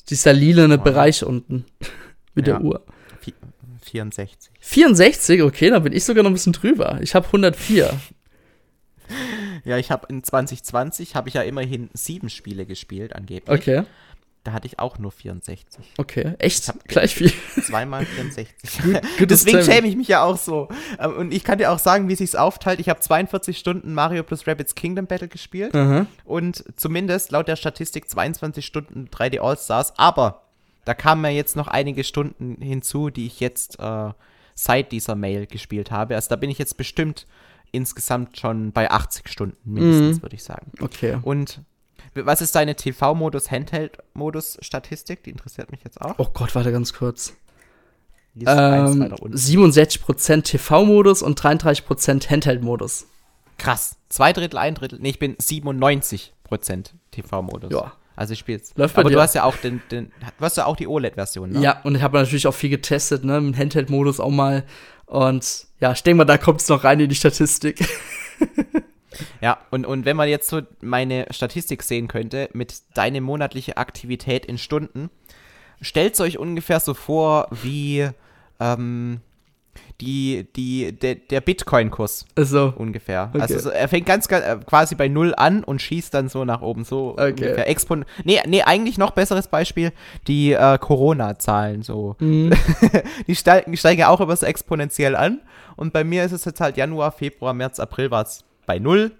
[0.09, 0.81] Dieser lilane Ja.
[0.81, 1.63] Bereich unten.
[2.35, 2.57] Mit Ja.
[2.57, 2.83] der Uhr.
[3.23, 3.33] Vi-
[3.81, 4.37] 64.
[4.59, 6.99] 64, okay, da bin ich sogar noch ein bisschen drüber.
[7.01, 7.97] Ich habe 104.
[9.65, 13.49] Ja, ich habe in 2020 habe ich ja immerhin sieben Spiele gespielt, angeblich.
[13.59, 13.83] Okay,
[14.43, 15.67] Da hatte ich auch nur 64.
[15.97, 16.33] okay.
[16.39, 16.71] Echt?
[16.87, 17.31] Gleich viel.
[17.61, 18.47] Zweimal 64.
[19.17, 19.65] Gutes Deswegen Timing.
[19.75, 20.69] schäme ich mich ja auch so.
[20.99, 22.79] Ähm, Und ich kann dir auch sagen, wie sich's aufteilt.
[22.79, 26.05] Ich habe 42 Stunden Mario plus Rabbids Kingdom Battle gespielt Aha.
[26.23, 29.93] und zumindest laut der Statistik 22 Stunden 3D All-Stars.
[29.97, 30.43] Aber
[30.85, 34.11] da kamen ja jetzt noch einige Stunden hinzu, die ich jetzt äh,
[34.55, 36.15] seit dieser Mail gespielt habe.
[36.15, 37.27] Also da bin ich jetzt bestimmt
[37.71, 40.21] insgesamt schon bei 80 Stunden mindestens, Mhm.
[40.23, 40.71] würde ich sagen.
[40.81, 41.17] Okay.
[41.21, 41.61] Und
[42.15, 45.23] was ist deine TV-Modus, Handheld-Modus-Statistik?
[45.23, 46.15] Die interessiert mich jetzt auch.
[46.17, 47.33] Oh Gott, warte ganz kurz.
[48.35, 48.45] Ähm,
[48.99, 49.35] weiter unten.
[49.37, 53.07] 67% TV-Modus und 33% Handheld-Modus.
[53.57, 53.97] Krass.
[54.09, 54.99] Zwei Drittel, ein Drittel.
[55.01, 56.31] Nee, ich bin 97%
[57.11, 57.71] TV-Modus.
[57.71, 57.93] Ja.
[58.15, 58.61] Also ich spiele.
[58.75, 59.15] Läuft bei Aber dir.
[59.17, 60.07] du hast ja auch den, den
[60.39, 61.61] du hast ja auch die OLED-Version, ne?
[61.61, 64.63] Ja, und ich habe natürlich auch viel getestet, ne, im Handheld-Modus auch mal.
[65.07, 67.83] Und ja, ich denke mal, da kommt es noch rein in die Statistik.
[69.41, 74.45] Ja, und, und wenn man jetzt so meine Statistik sehen könnte, mit deine monatliche Aktivität
[74.45, 75.09] in Stunden,
[75.81, 78.09] stellt euch ungefähr so vor wie
[78.59, 79.21] ähm,
[80.01, 83.29] die, die, der, der Bitcoin-Kurs Also, ungefähr.
[83.33, 83.41] Okay.
[83.41, 86.45] Also so, er fängt ganz, ganz äh, quasi bei null an und schießt dann so
[86.45, 86.83] nach oben.
[86.83, 87.31] So Okay.
[87.31, 87.67] ungefähr.
[87.67, 89.91] Expon nee, nee, eigentlich noch besseres Beispiel,
[90.27, 92.15] die äh, Corona-Zahlen so.
[92.19, 92.51] mhm.
[93.27, 95.41] Die steigen, die steigen ja auch immer so exponentiell an.
[95.75, 99.11] Und bei mir ist es jetzt halt Januar, Februar, März, April war es bei null.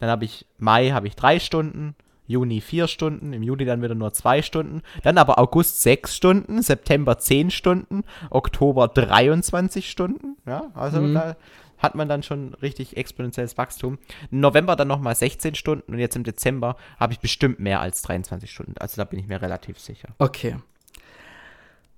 [0.00, 1.94] Dann habe ich Mai habe ich drei Stunden,
[2.26, 4.82] Juni vier Stunden, im Juli dann wieder nur zwei Stunden.
[5.02, 10.36] Dann aber August sechs Stunden, September zehn Stunden, Oktober 23 Stunden.
[10.46, 11.14] Ja, also Mhm.
[11.14, 11.36] da
[11.78, 13.98] hat man dann schon richtig exponentielles Wachstum.
[14.30, 18.00] Im November dann nochmal 16 Stunden und jetzt im Dezember habe ich bestimmt mehr als
[18.02, 18.74] 23 Stunden.
[18.78, 20.08] Also da bin ich mir relativ sicher.
[20.18, 20.56] okay.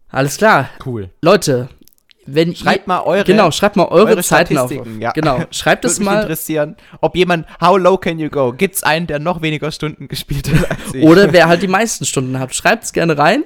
[0.09, 0.71] Alles klar.
[0.85, 1.11] Cool.
[1.21, 1.69] Leute,
[2.27, 4.73] wenn Schreibt ihr, mal eure Genau, schreibt mal eure, eure Zeiten auf.
[4.99, 5.13] Ja.
[5.13, 6.23] Genau, schreibt es mich mal.
[6.23, 8.53] interessieren, ob jemand, how low can you go?
[8.53, 10.77] Gibt's einen, der noch weniger Stunden gespielt hat?
[11.03, 12.55] Oder wer halt die meisten Stunden hat.
[12.55, 13.45] Schreibt es gerne rein.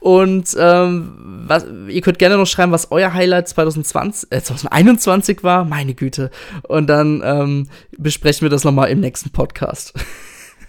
[0.00, 5.66] Und ähm, was, ihr könnt gerne noch schreiben, was euer Highlight 2020, äh, 2021 war.
[5.66, 6.30] Meine Güte.
[6.62, 7.68] Und dann ähm,
[7.98, 9.92] besprechen wir das nochmal im nächsten Podcast.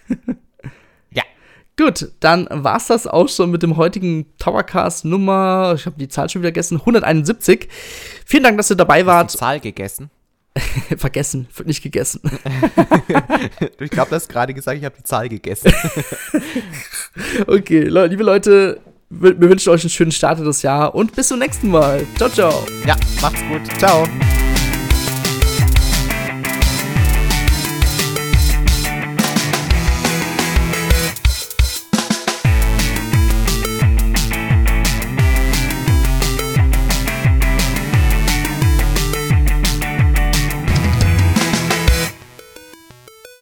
[1.78, 6.30] Gut, dann war's das auch schon mit dem heutigen Towercast Nummer, ich habe die Zahl
[6.30, 7.70] schon wieder vergessen, 171.
[8.26, 9.32] Vielen Dank, dass ihr dabei die wart.
[9.32, 10.10] Zahl gegessen.
[10.98, 12.22] Vergessen, wird nicht gegessen.
[13.80, 15.74] ich glaube, du hast gerade gesagt, ich habe die Zahl gegessen.
[17.48, 21.30] okay, le liebe Leute, wir wünschen euch einen schönen Start in das Jahr und bis
[21.30, 22.06] zum nächsten Mal.
[22.18, 22.66] Ciao, ciao.
[22.86, 23.62] Ja, macht's gut.
[23.80, 24.06] Ciao.